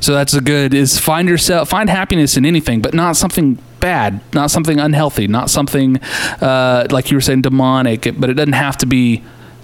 So 0.00 0.12
that's 0.12 0.34
a 0.34 0.40
good 0.40 0.74
is 0.74 0.98
find 0.98 1.28
yourself 1.28 1.68
find 1.68 1.90
happiness 1.90 2.36
in 2.36 2.46
anything, 2.46 2.80
but 2.80 2.94
not 2.94 3.16
something 3.16 3.58
bad, 3.80 4.20
not 4.32 4.50
something 4.50 4.78
unhealthy, 4.78 5.26
not 5.26 5.50
something 5.50 5.98
uh, 6.40 6.86
like 6.90 7.10
you 7.10 7.16
were 7.16 7.22
saying 7.22 7.42
demonic. 7.42 8.02
But 8.18 8.30
it 8.30 8.34
doesn't 8.34 8.54
have 8.54 8.78
to 8.78 8.86
be 8.86 9.22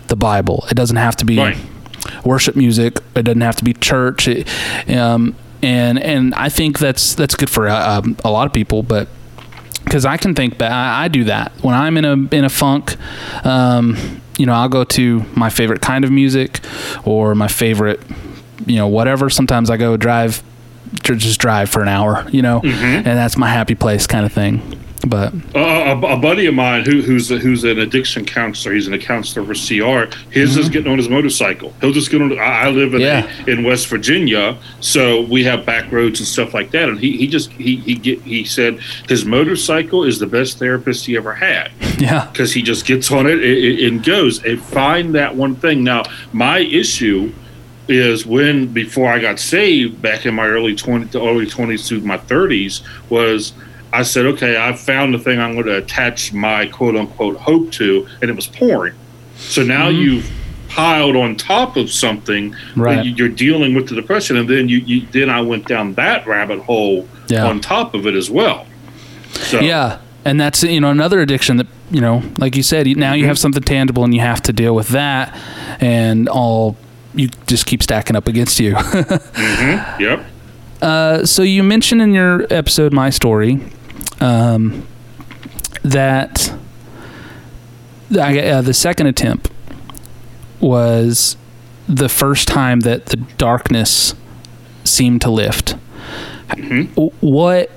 the 0.09 0.17
Bible. 0.17 0.67
It 0.71 0.75
doesn't 0.75 0.97
have 0.97 1.17
to 1.17 1.25
be 1.25 1.39
Right. 1.39 1.57
worship 2.25 2.57
music. 2.57 2.99
It 3.15 3.23
doesn't 3.23 3.41
have 3.41 3.57
to 3.57 3.65
be 3.65 3.73
church. 3.75 4.29
It, 4.29 4.49
um, 4.91 5.35
and 5.63 5.99
and 6.03 6.35
I 6.35 6.49
think 6.49 6.79
that's 6.79 7.15
that's 7.15 7.35
good 7.35 7.51
for 7.51 7.69
uh, 7.69 7.99
um, 7.99 8.17
a 8.25 8.31
lot 8.31 8.47
of 8.47 8.53
people, 8.53 8.83
but 8.83 9.09
because 9.85 10.05
I 10.05 10.17
can 10.17 10.35
think 10.35 10.59
that 10.59 10.71
I, 10.71 11.05
I 11.05 11.09
do 11.09 11.25
that 11.25 11.53
when 11.63 11.75
I'm 11.75 11.97
in 11.97 12.05
a 12.05 12.13
in 12.37 12.45
a 12.45 12.49
funk. 12.49 12.97
Um, 13.45 14.21
you 14.39 14.47
know, 14.47 14.53
I'll 14.53 14.69
go 14.69 14.85
to 14.85 15.25
my 15.35 15.51
favorite 15.51 15.81
kind 15.83 16.05
of 16.05 16.13
music 16.13 16.61
or 17.05 17.35
my 17.35 17.49
favorite, 17.49 18.01
you 18.67 18.77
know, 18.77 18.87
whatever. 18.87 19.29
Sometimes 19.31 19.69
I 19.69 19.77
go 19.77 19.97
drive, 19.97 20.45
just 21.03 21.41
drive 21.41 21.69
for 21.71 21.83
an 21.83 21.89
hour, 21.89 22.25
you 22.31 22.41
know, 22.41 22.61
and 22.63 23.05
that's 23.05 23.37
my 23.37 23.49
happy 23.49 23.75
place 23.75 24.07
kind 24.07 24.25
of 24.25 24.33
thing. 24.33 24.78
But 25.07 25.33
Uh, 25.55 25.59
a, 26.03 26.07
a 26.15 26.17
buddy 26.17 26.47
of 26.47 26.55
mine 26.55 26.85
who, 26.85 27.03
who's 27.03 27.31
a, 27.31 27.39
who's 27.39 27.63
an 27.65 27.79
addiction 27.79 28.25
counselor. 28.25 28.75
He's 28.75 28.89
an 28.89 28.99
counselor 28.99 29.47
for 29.47 29.55
CR. 29.55 30.13
His 30.31 30.57
is 30.57 30.69
getting 30.69 30.91
on 30.91 30.99
his 30.99 31.09
motorcycle. 31.09 31.73
He'll 31.81 31.93
just 31.93 32.11
get 32.11 32.21
on. 32.21 32.37
I 32.39 32.67
I 32.67 32.69
live 32.71 32.95
in 32.95 33.01
Mm-hmm. 33.01 33.49
Yeah. 33.49 33.55
in 33.55 33.65
West 33.65 33.87
Virginia, 33.87 34.59
so 34.81 35.23
we 35.23 35.45
have 35.45 35.65
back 35.65 35.91
roads 35.93 36.19
and 36.21 36.27
stuff 36.27 36.53
like 36.53 36.73
that. 36.73 36.89
And 36.89 36.99
he, 36.99 37.17
he 37.17 37.27
just 37.29 37.51
he 37.53 37.77
he 37.77 37.95
get 37.95 38.21
he 38.23 38.45
said 38.45 38.81
his 39.09 39.25
motorcycle 39.25 40.03
is 40.05 40.19
the 40.19 40.27
best 40.27 40.59
therapist 40.59 41.07
he 41.07 41.17
ever 41.17 41.33
had 41.35 41.71
yeah, 41.99 42.27
because 42.33 42.53
he 42.53 42.61
just 42.63 42.85
gets 42.85 43.11
on 43.13 43.27
it 43.27 43.35
and, 43.43 43.79
and 43.97 44.05
goes 44.05 44.43
and 44.45 44.61
find 44.61 45.15
that 45.15 45.35
one 45.37 45.55
thing. 45.55 45.85
Now, 45.85 46.03
my 46.33 46.59
issue 46.59 47.33
is 47.87 48.27
when 48.27 48.67
before 48.67 49.11
I 49.11 49.19
got 49.21 49.39
saved 49.39 50.03
back 50.03 50.27
in 50.27 50.35
my 50.35 50.47
early 50.47 50.75
20 50.75 51.07
to 51.11 51.19
early 51.21 51.47
20s 51.47 51.89
to 51.89 52.01
my 52.01 52.19
30s 52.19 52.83
was 53.09 53.53
I 53.93 54.03
said, 54.03 54.27
okay, 54.27 54.63
I 54.63 54.75
found 54.75 55.15
the 55.15 55.19
thing 55.19 55.39
I'm 55.41 55.55
going 55.55 55.67
to 55.67 55.79
attach 55.79 56.33
my 56.33 56.67
quote 56.67 56.97
unquote 56.97 57.37
hope 57.37 57.73
to, 57.73 58.07
and 58.21 58.31
it 58.31 58.37
was 58.37 58.47
porn. 58.47 58.95
So 59.37 59.63
now 59.63 59.89
mm-hmm. 59.89 60.01
you've 60.01 60.31
piled 60.69 61.17
on 61.17 61.35
top 61.37 61.77
of 61.77 61.91
something 61.91 62.55
Right. 62.77 63.05
you're 63.05 63.29
dealing 63.29 63.75
with 63.75 63.89
the 63.89 63.95
depression, 63.95 64.37
and 64.37 64.49
then 64.49 64.69
you, 64.69 64.79
you 64.79 65.07
then 65.13 65.31
I 65.31 65.41
went 65.41 65.67
down 65.67 65.95
that 65.95 66.27
rabbit 66.27 66.61
hole 66.61 67.09
Yeah. 67.29 67.47
on 67.47 67.61
top 67.61 67.95
of 67.95 68.07
it 68.07 68.15
as 68.15 68.31
well. 68.31 68.67
So, 69.33 69.61
yeah, 69.61 69.99
and 70.25 70.41
that's 70.41 70.63
you 70.63 70.81
know 70.81 70.91
another 70.91 71.21
addiction 71.21 71.57
that 71.57 71.67
you 71.91 72.01
know, 72.01 72.23
like 72.37 72.57
you 72.57 72.63
said, 72.63 72.87
now 72.87 73.15
you 73.15 73.23
mm-hmm. 73.23 73.29
have 73.29 73.39
something 73.39 73.63
tangible 73.63 74.05
and 74.05 74.15
you 74.15 74.21
have 74.21 74.43
to 74.43 74.53
deal 74.53 74.75
with 74.75 74.89
that, 74.89 75.37
and 75.81 76.29
all 76.29 76.77
you 77.15 77.29
just 77.47 77.67
keep 77.67 77.83
stacking 77.83 78.17
up 78.17 78.29
against 78.29 78.61
you. 78.61 78.75
Mm-hmm. 79.39 80.03
Yep. 80.03 80.27
Uh, 80.83 81.25
so 81.25 81.43
you 81.43 81.63
mentioned 81.63 82.03
in 82.03 82.13
your 82.13 82.47
episode, 82.51 82.93
my 82.93 83.11
story, 83.11 83.61
um, 84.21 84.87
that 85.83 86.53
the, 88.11 88.23
uh, 88.51 88.63
the 88.63 88.75
second 88.75 89.07
attempt 89.07 89.51
was 90.61 91.37
the 91.89 92.09
first 92.09 92.49
time 92.49 92.81
that 92.81 93.07
the 93.07 93.17
darkness 93.17 94.15
seemed 94.85 95.21
to 95.23 95.31
lift. 95.31 95.77
W- 96.51 97.11
What 97.21 97.71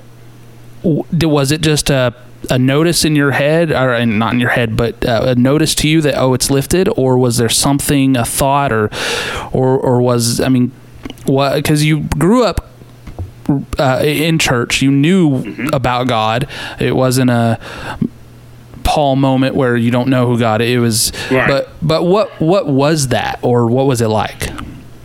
was 0.83 1.51
it? 1.51 1.61
Just 1.61 1.89
a 1.89 2.13
a 2.49 2.57
notice 2.57 3.05
in 3.05 3.15
your 3.15 3.31
head, 3.31 3.71
or 3.71 3.93
uh, 3.93 4.03
not 4.03 4.33
in 4.33 4.39
your 4.39 4.49
head, 4.49 4.75
but 4.75 5.05
uh, 5.05 5.25
a 5.27 5.35
notice 5.35 5.75
to 5.75 5.87
you 5.87 6.01
that 6.01 6.15
oh, 6.17 6.33
it's 6.33 6.49
lifted, 6.49 6.89
or 6.97 7.17
was 7.17 7.37
there 7.37 7.49
something, 7.49 8.17
a 8.17 8.25
thought, 8.25 8.71
or 8.71 8.89
or 9.51 9.77
or 9.77 10.01
was 10.01 10.39
I 10.39 10.49
mean, 10.49 10.71
what? 11.25 11.55
Because 11.55 11.85
you 11.85 11.99
grew 12.17 12.43
up 12.43 12.70
uh, 13.79 14.01
in 14.03 14.39
church, 14.39 14.81
you 14.81 14.91
knew 14.91 15.67
about 15.73 16.07
God. 16.07 16.47
It 16.79 16.95
wasn't 16.95 17.29
a 17.31 17.59
Paul 18.83 19.15
moment 19.15 19.55
where 19.55 19.77
you 19.77 19.91
don't 19.91 20.09
know 20.09 20.25
who 20.27 20.39
God. 20.39 20.61
It 20.61 20.79
was, 20.79 21.11
Right. 21.29 21.47
but 21.47 21.69
but 21.81 22.03
what 22.05 22.39
what 22.41 22.67
was 22.67 23.09
that, 23.09 23.39
or 23.41 23.67
what 23.67 23.85
was 23.85 24.01
it 24.01 24.07
like? 24.07 24.49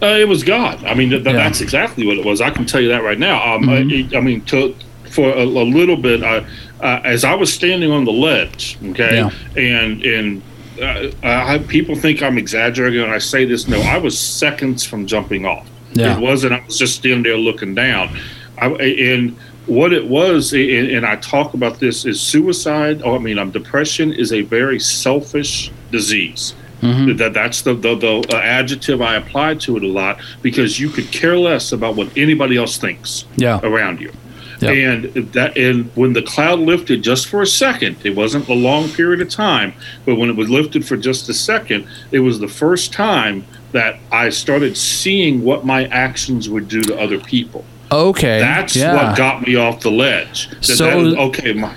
Uh, 0.02 0.06
it 0.20 0.28
was 0.28 0.42
God. 0.42 0.82
I 0.84 0.94
mean, 0.94 1.10
th- 1.10 1.24
th- 1.24 1.34
Yeah. 1.34 1.42
that's 1.42 1.60
exactly 1.60 2.06
what 2.06 2.16
it 2.18 2.24
was. 2.24 2.40
I 2.40 2.50
can 2.50 2.64
tell 2.66 2.80
you 2.80 2.88
that 2.88 3.02
right 3.02 3.18
now. 3.18 3.54
Um, 3.54 3.62
Mm-hmm. 3.64 4.14
I, 4.14 4.18
I 4.18 4.20
mean, 4.20 4.40
to, 4.42 4.74
for 5.10 5.30
a, 5.30 5.42
a 5.42 5.44
little 5.44 5.96
bit, 5.96 6.22
I, 6.22 6.38
uh, 6.80 7.00
as 7.04 7.24
I 7.24 7.34
was 7.34 7.52
standing 7.52 7.90
on 7.90 8.04
the 8.04 8.12
ledge, 8.12 8.76
okay, 8.90 9.16
Yeah. 9.16 9.30
and 9.56 10.02
and 10.04 10.42
uh, 10.82 11.10
I, 11.22 11.58
people 11.68 11.94
think 11.96 12.22
I'm 12.22 12.36
exaggerating 12.38 13.00
when 13.02 13.10
I 13.10 13.18
say 13.18 13.44
this. 13.46 13.66
No, 13.68 13.80
I 13.80 13.98
was 13.98 14.18
seconds 14.18 14.84
from 14.84 15.06
jumping 15.06 15.46
off. 15.46 15.66
Yeah. 15.96 16.16
It 16.16 16.20
wasn't. 16.20 16.52
I 16.54 16.64
was 16.64 16.78
just 16.78 16.96
standing 16.96 17.22
there 17.22 17.36
looking 17.36 17.74
down. 17.74 18.16
I, 18.58 18.66
and 18.68 19.36
what 19.66 19.92
it 19.92 20.06
was, 20.06 20.52
and, 20.52 20.88
and 20.90 21.04
I 21.06 21.16
talk 21.16 21.54
about 21.54 21.80
this, 21.80 22.04
is 22.04 22.20
suicide. 22.20 23.02
Oh, 23.04 23.16
I 23.16 23.18
mean, 23.18 23.38
um, 23.38 23.50
depression 23.50 24.12
is 24.12 24.32
a 24.32 24.42
very 24.42 24.78
selfish 24.80 25.70
disease. 25.90 26.54
That 26.82 27.32
that's 27.34 27.62
the 27.62 27.74
the, 27.74 27.96
the 27.96 28.36
uh, 28.36 28.38
adjective 28.38 29.02
I 29.02 29.16
apply 29.16 29.54
to 29.54 29.76
it 29.76 29.82
a 29.82 29.88
lot 29.88 30.20
because 30.40 30.78
you 30.78 30.88
could 30.88 31.10
care 31.10 31.36
less 31.36 31.72
about 31.72 31.96
what 31.96 32.16
anybody 32.16 32.56
else 32.56 32.76
thinks 32.78 33.24
Yeah. 33.36 33.58
around 33.64 34.00
you. 34.00 34.12
Yeah. 34.60 34.70
And 34.70 35.04
that 35.32 35.56
and 35.56 35.90
when 35.94 36.12
the 36.12 36.22
cloud 36.22 36.60
lifted 36.60 37.02
just 37.02 37.28
for 37.28 37.42
a 37.42 37.46
second, 37.46 37.96
it 38.04 38.16
wasn't 38.16 38.48
a 38.48 38.54
long 38.54 38.88
period 38.88 39.20
of 39.20 39.28
time, 39.28 39.74
but 40.04 40.16
when 40.16 40.30
it 40.30 40.36
was 40.36 40.48
lifted 40.48 40.86
for 40.86 40.96
just 40.96 41.28
a 41.28 41.34
second, 41.34 41.86
it 42.10 42.20
was 42.20 42.38
the 42.38 42.48
first 42.48 42.92
time 42.92 43.44
that 43.72 43.98
I 44.10 44.30
started 44.30 44.76
seeing 44.76 45.42
what 45.42 45.66
my 45.66 45.86
actions 45.86 46.48
would 46.48 46.68
do 46.68 46.80
to 46.82 46.98
other 46.98 47.18
people. 47.18 47.64
Okay, 47.92 48.40
That's 48.40 48.74
yeah. 48.74 48.94
what 48.94 49.16
got 49.16 49.46
me 49.46 49.56
off 49.56 49.80
the 49.80 49.90
ledge. 49.90 50.48
That- 50.48 50.64
So- 50.64 50.84
that 50.86 50.96
was- 50.96 51.14
okay, 51.14 51.52
my, 51.52 51.72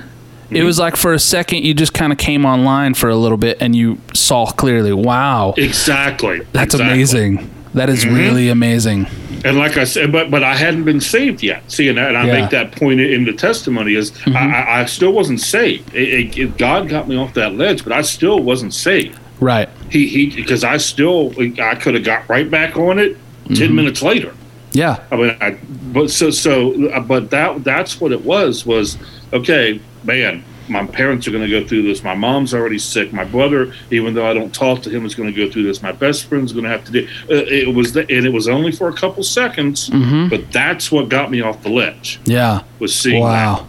It 0.49 0.63
was 0.63 0.77
mm-hmm. 0.77 0.83
like 0.83 0.95
for 0.95 1.13
a 1.13 1.19
second 1.19 1.65
you 1.65 1.73
just 1.73 1.93
kind 1.93 2.11
of 2.11 2.17
came 2.17 2.45
online 2.45 2.95
for 2.95 3.09
a 3.09 3.15
little 3.15 3.37
bit 3.37 3.57
and 3.59 3.75
you 3.75 3.99
saw 4.13 4.47
clearly. 4.47 4.93
Wow, 4.93 5.53
exactly. 5.57 6.41
that's 6.53 6.73
exactly. 6.73 6.93
amazing. 6.93 7.51
That 7.75 7.89
is 7.89 8.03
mm-hmm. 8.03 8.15
really 8.15 8.49
amazing. 8.49 9.07
And 9.45 9.57
like 9.57 9.77
I 9.77 9.83
said, 9.85 10.11
but 10.11 10.29
but 10.29 10.43
I 10.43 10.55
hadn't 10.55 10.83
been 10.83 10.99
saved 11.01 11.41
yet. 11.43 11.69
See, 11.71 11.87
and, 11.87 11.97
and 11.97 12.17
I 12.17 12.25
Yeah. 12.27 12.41
make 12.41 12.49
that 12.51 12.71
point 12.73 12.99
in 12.99 13.25
the 13.25 13.33
testimony 13.33 13.95
is 13.95 14.11
I, 14.27 14.31
I, 14.33 14.81
I 14.81 14.85
still 14.85 15.13
wasn't 15.13 15.39
saved. 15.39 15.93
It, 15.95 16.37
it, 16.37 16.57
God 16.57 16.89
got 16.89 17.07
me 17.07 17.15
off 17.15 17.33
that 17.35 17.55
ledge, 17.55 17.83
but 17.83 17.93
I 17.93 18.01
still 18.01 18.39
wasn't 18.41 18.73
saved. 18.73 19.17
Right. 19.39 19.69
He 19.89 20.07
he 20.07 20.29
because 20.35 20.63
I 20.63 20.77
still 20.77 21.33
I 21.61 21.75
could 21.75 21.93
have 21.95 22.03
got 22.03 22.27
right 22.27 22.49
back 22.49 22.75
on 22.77 22.99
it 22.99 23.17
10 23.55 23.73
minutes 23.73 24.01
later. 24.01 24.33
Yeah. 24.73 25.03
I 25.11 25.15
mean, 25.15 25.37
I, 25.41 25.57
but 25.93 26.11
so 26.11 26.29
so, 26.29 26.89
uh, 26.89 26.99
but 26.99 27.29
that 27.31 27.63
that's 27.63 27.99
what 28.01 28.11
it 28.11 28.23
was. 28.23 28.65
Was 28.65 28.97
okay, 29.33 29.79
man. 30.03 30.43
My 30.69 30.85
parents 30.85 31.27
are 31.27 31.31
going 31.31 31.43
to 31.43 31.49
go 31.49 31.67
through 31.67 31.83
this. 31.83 32.03
My 32.03 32.13
mom's 32.13 32.53
already 32.53 32.79
sick. 32.79 33.11
My 33.11 33.25
brother, 33.25 33.73
even 33.91 34.13
though 34.13 34.29
I 34.29 34.33
don't 34.33 34.53
talk 34.53 34.81
to 34.83 34.89
him, 34.89 35.05
is 35.05 35.15
going 35.15 35.33
to 35.33 35.45
go 35.45 35.51
through 35.51 35.63
this. 35.63 35.81
My 35.81 35.91
best 35.91 36.25
friend's 36.25 36.53
going 36.53 36.65
to 36.65 36.69
have 36.69 36.83
to 36.85 36.91
do. 36.91 37.07
Uh, 37.29 37.45
it 37.47 37.73
was, 37.73 37.93
the, 37.93 38.01
and 38.01 38.25
it 38.25 38.33
was 38.33 38.47
only 38.47 38.71
for 38.71 38.87
a 38.89 38.93
couple 38.93 39.23
seconds. 39.23 39.89
But 40.29 40.51
that's 40.51 40.91
what 40.91 41.09
got 41.09 41.31
me 41.31 41.41
off 41.41 41.63
the 41.63 41.69
ledge. 41.69 42.19
Yeah. 42.25 42.63
Was 42.79 42.95
seeing 42.95 43.21
Wow. 43.21 43.67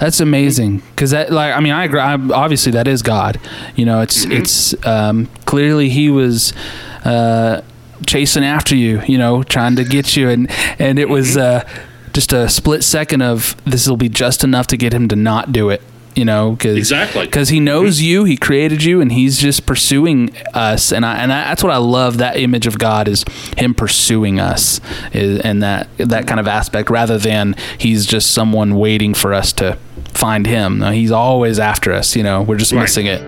That's 0.00 0.20
amazing 0.20 0.78
because 0.90 1.10
that, 1.10 1.30
like, 1.30 1.54
I 1.54 1.60
mean, 1.60 1.72
I 1.72 1.84
agree. 1.84 2.00
I, 2.00 2.14
obviously, 2.14 2.72
that 2.72 2.88
is 2.88 3.02
God. 3.02 3.38
You 3.76 3.84
know, 3.84 4.00
it's 4.00 4.24
it's 4.24 4.86
um, 4.86 5.26
clearly 5.44 5.90
He 5.90 6.08
was 6.08 6.52
uh, 7.04 7.60
chasing 8.06 8.44
after 8.44 8.74
you. 8.74 9.02
You 9.06 9.18
know, 9.18 9.42
trying 9.42 9.76
to 9.76 9.84
get 9.84 10.16
you, 10.16 10.30
and 10.30 10.50
and 10.78 10.98
it 10.98 11.08
was 11.08 11.36
uh, 11.36 11.68
just 12.12 12.32
a 12.32 12.48
split 12.48 12.82
second 12.82 13.22
of 13.22 13.56
this 13.64 13.86
will 13.86 13.96
be 13.96 14.08
just 14.08 14.42
enough 14.42 14.66
to 14.68 14.76
get 14.76 14.94
Him 14.94 15.06
to 15.08 15.16
not 15.16 15.52
do 15.52 15.68
it. 15.68 15.82
You 16.18 16.24
know, 16.24 16.50
because 16.50 16.76
Exactly. 16.76 17.26
because 17.26 17.48
He 17.50 17.60
knows 17.60 18.00
you, 18.02 18.24
He 18.24 18.36
created 18.36 18.82
you, 18.82 19.00
and 19.00 19.12
He's 19.12 19.38
just 19.38 19.66
pursuing 19.66 20.34
us. 20.52 20.92
And 20.92 21.06
I 21.06 21.18
and 21.18 21.32
I, 21.32 21.44
that's 21.44 21.62
what 21.62 21.72
I 21.72 21.76
love. 21.76 22.18
That 22.18 22.36
image 22.36 22.66
of 22.66 22.76
God 22.78 23.06
is 23.06 23.24
Him 23.56 23.72
pursuing 23.72 24.40
us, 24.40 24.80
is, 25.12 25.38
and 25.40 25.62
that 25.62 25.86
that 25.98 26.26
kind 26.26 26.40
of 26.40 26.48
aspect, 26.48 26.90
rather 26.90 27.18
than 27.18 27.54
He's 27.78 28.04
just 28.04 28.32
someone 28.32 28.74
waiting 28.76 29.14
for 29.14 29.32
us 29.32 29.52
to 29.54 29.78
find 30.12 30.44
Him. 30.46 30.80
No, 30.80 30.90
he's 30.90 31.12
always 31.12 31.60
after 31.60 31.92
us. 31.92 32.16
You 32.16 32.24
know, 32.24 32.42
we're 32.42 32.56
just 32.58 32.72
Right. 32.72 32.80
missing 32.82 33.06
it. 33.06 33.22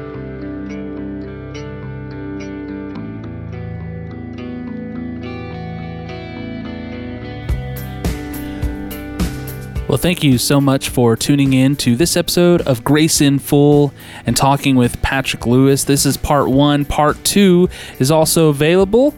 Well, 9.91 9.99
thank 9.99 10.23
you 10.23 10.39
so 10.39 10.61
much 10.61 10.89
for 10.89 11.17
tuning 11.17 11.53
in 11.53 11.75
to 11.79 11.97
this 11.97 12.17
episode 12.17 12.63
of 12.63 12.85
Grace 12.85 13.21
in 13.21 13.41
Full 13.41 13.93
and 14.25 14.37
talking 14.37 14.77
with 14.77 15.03
Patrick 15.03 15.47
Lewis. 15.47 15.83
This 15.83 16.07
is 16.07 16.17
part 16.17 16.49
one. 16.49 16.85
Part 16.85 17.17
two 17.25 17.69
is 17.99 18.13
also 18.13 18.51
available. 18.51 19.13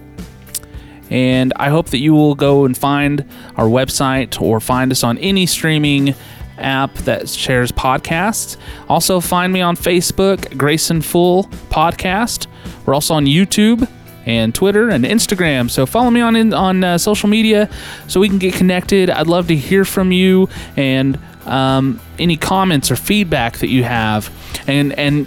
And 1.10 1.52
I 1.56 1.68
hope 1.68 1.90
that 1.90 1.98
you 1.98 2.14
will 2.14 2.34
go 2.34 2.64
and 2.64 2.74
find 2.74 3.26
our 3.56 3.66
website 3.66 4.40
or 4.40 4.60
find 4.60 4.90
us 4.90 5.04
on 5.04 5.18
any 5.18 5.44
streaming 5.44 6.14
app 6.56 6.94
that 7.00 7.28
shares 7.28 7.70
podcasts. 7.70 8.56
Also, 8.88 9.20
find 9.20 9.52
me 9.52 9.60
on 9.60 9.76
Facebook, 9.76 10.56
Grace 10.56 10.90
in 10.90 11.02
Full 11.02 11.44
Podcast. 11.68 12.46
We're 12.86 12.94
also 12.94 13.12
on 13.12 13.26
YouTube 13.26 13.86
and 14.26 14.54
Twitter 14.54 14.88
and 14.88 15.04
Instagram. 15.04 15.70
So 15.70 15.86
follow 15.86 16.10
me 16.10 16.20
on 16.20 16.36
in, 16.36 16.54
on 16.54 16.84
uh, 16.84 16.98
social 16.98 17.28
media 17.28 17.68
so 18.08 18.20
we 18.20 18.28
can 18.28 18.38
get 18.38 18.54
connected. 18.54 19.10
I'd 19.10 19.26
love 19.26 19.48
to 19.48 19.56
hear 19.56 19.84
from 19.84 20.12
you 20.12 20.48
and 20.76 21.18
um, 21.46 22.00
any 22.18 22.36
comments 22.36 22.90
or 22.90 22.96
feedback 22.96 23.58
that 23.58 23.68
you 23.68 23.84
have, 23.84 24.30
and 24.66 24.92
and 24.98 25.26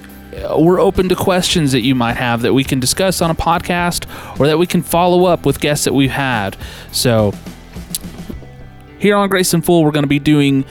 we're 0.57 0.79
open 0.79 1.09
to 1.09 1.15
questions 1.15 1.71
that 1.71 1.81
you 1.81 1.95
might 1.95 2.15
have 2.15 2.41
that 2.41 2.53
we 2.53 2.63
can 2.63 2.79
discuss 2.79 3.21
on 3.21 3.31
a 3.31 3.35
podcast 3.35 4.05
or 4.39 4.47
that 4.47 4.57
we 4.57 4.67
can 4.67 4.81
follow 4.81 5.25
up 5.25 5.45
with 5.45 5.59
guests 5.59 5.85
that 5.85 5.93
we've 5.93 6.11
had. 6.11 6.57
So 6.91 7.33
here 8.99 9.15
on 9.15 9.29
Grace 9.29 9.53
in 9.53 9.61
Full, 9.61 9.83
we're 9.83 9.91
going 9.91 10.03
to 10.03 10.07
be 10.07 10.19
doing 10.19 10.65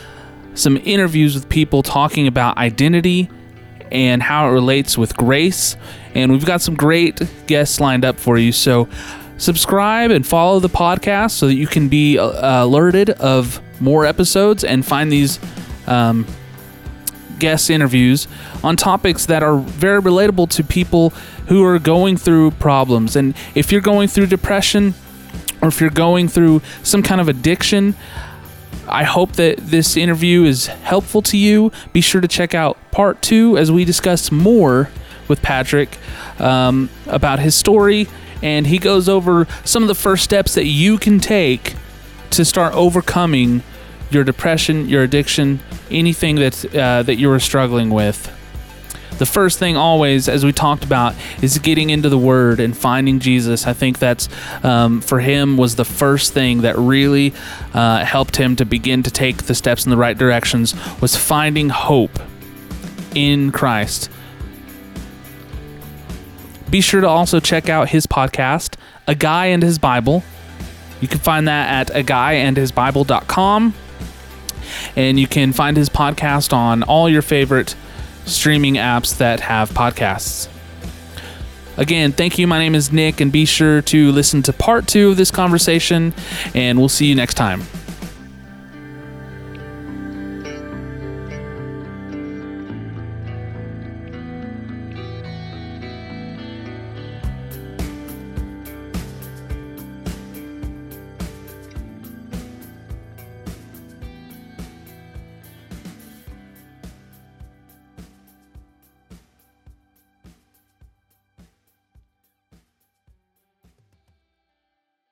some 0.55 0.77
interviews 0.77 1.35
with 1.35 1.49
people 1.49 1.83
talking 1.83 2.27
about 2.27 2.57
identity 2.59 3.29
and 3.91 4.23
how 4.23 4.49
it 4.49 4.53
relates 4.53 4.99
with 4.99 5.17
grace. 5.17 5.77
And 6.15 6.33
we've 6.33 6.47
got 6.47 6.61
some 6.61 6.75
great 6.75 7.21
guests 7.47 7.81
lined 7.81 8.05
up 8.05 8.19
for 8.19 8.39
you. 8.39 8.53
So 8.53 8.89
subscribe 9.39 10.11
and 10.11 10.27
follow 10.27 10.61
the 10.61 10.69
podcast 10.69 11.33
so 11.33 11.47
that 11.47 11.55
you 11.55 11.67
can 11.67 11.89
be 11.89 12.19
uh, 12.19 12.65
alerted 12.65 13.11
of 13.11 13.61
more 13.81 14.07
episodes 14.07 14.65
and 14.65 14.85
find 14.85 15.11
these 15.11 15.39
um, 15.87 16.27
guest 17.39 17.71
interviews 17.71 18.29
on 18.63 18.77
topics 18.77 19.27
that 19.27 19.43
are 19.43 19.59
very 19.59 20.01
relatable 20.01 20.49
to 20.49 20.65
people 20.65 21.11
who 21.49 21.65
are 21.65 21.79
going 21.79 22.17
through 22.17 22.51
problems. 22.53 23.17
And 23.17 23.35
if 23.55 23.73
you're 23.73 23.81
going 23.81 24.09
through 24.09 24.27
depression 24.27 24.95
or 25.61 25.69
if 25.69 25.81
you're 25.81 25.91
going 25.91 26.29
through 26.29 26.63
some 26.83 27.03
kind 27.03 27.21
of 27.21 27.29
addiction, 27.29 27.95
I 28.89 29.05
hope 29.05 29.33
that 29.33 29.59
this 29.59 29.97
interview 29.97 30.45
is 30.45 30.67
helpful 30.67 31.23
to 31.23 31.37
you. 31.37 31.73
Be 31.93 32.01
sure 32.01 32.21
to 32.21 32.29
check 32.29 32.55
out 32.55 32.79
part 32.91 33.23
two 33.23 33.57
as 33.57 33.73
we 33.73 33.85
discuss 33.85 34.31
more 34.31 34.91
with 35.29 35.43
Patrick 35.43 35.99
um, 36.39 36.91
about 37.07 37.39
his 37.39 37.55
story, 37.55 38.09
and 38.43 38.67
he 38.67 38.79
goes 38.79 39.09
over 39.09 39.47
some 39.65 39.83
of 39.83 39.89
the 39.89 39.95
first 39.95 40.23
steps 40.25 40.55
that 40.55 40.67
you 40.67 40.99
can 40.99 41.19
take 41.19 41.75
to 42.31 42.45
start 42.45 42.75
overcoming 42.75 43.63
your 44.11 44.25
depression, 44.25 44.89
your 44.89 45.03
addiction, 45.03 45.61
anything 45.91 46.37
that 46.37 46.75
uh, 46.75 47.03
that 47.03 47.17
you 47.17 47.31
are 47.31 47.41
struggling 47.41 47.91
with. 47.91 48.31
The 49.19 49.27
first 49.27 49.59
thing, 49.59 49.77
always, 49.77 50.29
as 50.29 50.45
we 50.45 50.53
talked 50.53 50.85
about, 50.85 51.15
is 51.41 51.59
getting 51.59 51.91
into 51.91 52.09
the 52.09 52.19
Word 52.19 52.59
and 52.59 52.77
finding 52.77 53.21
Jesus. 53.21 53.67
I 53.67 53.73
think 53.73 53.99
that's 53.99 54.29
um, 54.65 55.01
for 55.01 55.21
him 55.21 55.57
was 55.57 55.77
the 55.77 55.85
first 55.85 56.33
thing 56.33 56.63
that 56.63 56.77
really 56.77 57.33
uh, 57.73 58.05
helped 58.05 58.37
him 58.37 58.57
to 58.57 58.65
begin 58.65 59.03
to 59.05 59.11
take 59.11 59.45
the 59.45 59.55
steps 59.55 59.85
in 59.85 59.91
the 59.91 59.97
right 59.97 60.19
directions. 60.19 60.75
Was 61.01 61.17
finding 61.17 61.69
hope 61.69 62.19
in 63.15 63.53
Christ. 63.53 64.11
be 66.71 66.81
sure 66.81 67.01
to 67.01 67.09
also 67.09 67.39
check 67.39 67.69
out 67.69 67.91
his 67.91 68.07
podcast, 68.07 68.75
A 69.07 69.15
Guy 69.15 69.47
and 69.47 69.63
His 69.63 69.79
Bible. 69.79 70.25
You 71.01 71.09
can 71.09 71.21
find 71.21 71.47
that 71.49 71.91
at 71.91 71.97
a 71.97 72.03
guy 72.03 72.33
and 72.33 72.57
his 72.57 72.73
Bible.com. 72.73 73.75
And 74.97 75.21
you 75.21 75.27
can 75.27 75.53
find 75.53 75.77
his 75.77 75.89
podcast 75.89 76.53
on 76.53 76.83
all 76.83 77.09
your 77.09 77.23
favorite 77.23 77.77
streaming 78.27 78.75
apps 78.75 79.17
that 79.19 79.41
have 79.41 79.71
podcasts. 79.71 80.49
Again, 81.77 82.13
thank 82.13 82.39
you. 82.39 82.47
My 82.47 82.59
name 82.59 82.75
is 82.75 82.93
Nick, 82.93 83.21
and 83.21 83.33
be 83.33 83.45
sure 83.45 83.83
to 83.83 84.13
listen 84.13 84.43
to 84.43 84.53
part 84.53 84.87
two 84.87 85.11
of 85.11 85.17
this 85.17 85.31
conversation, 85.31 86.15
and 86.55 86.79
we'll 86.79 86.89
see 86.89 87.07
you 87.07 87.15
next 87.15 87.35
time. 87.35 87.63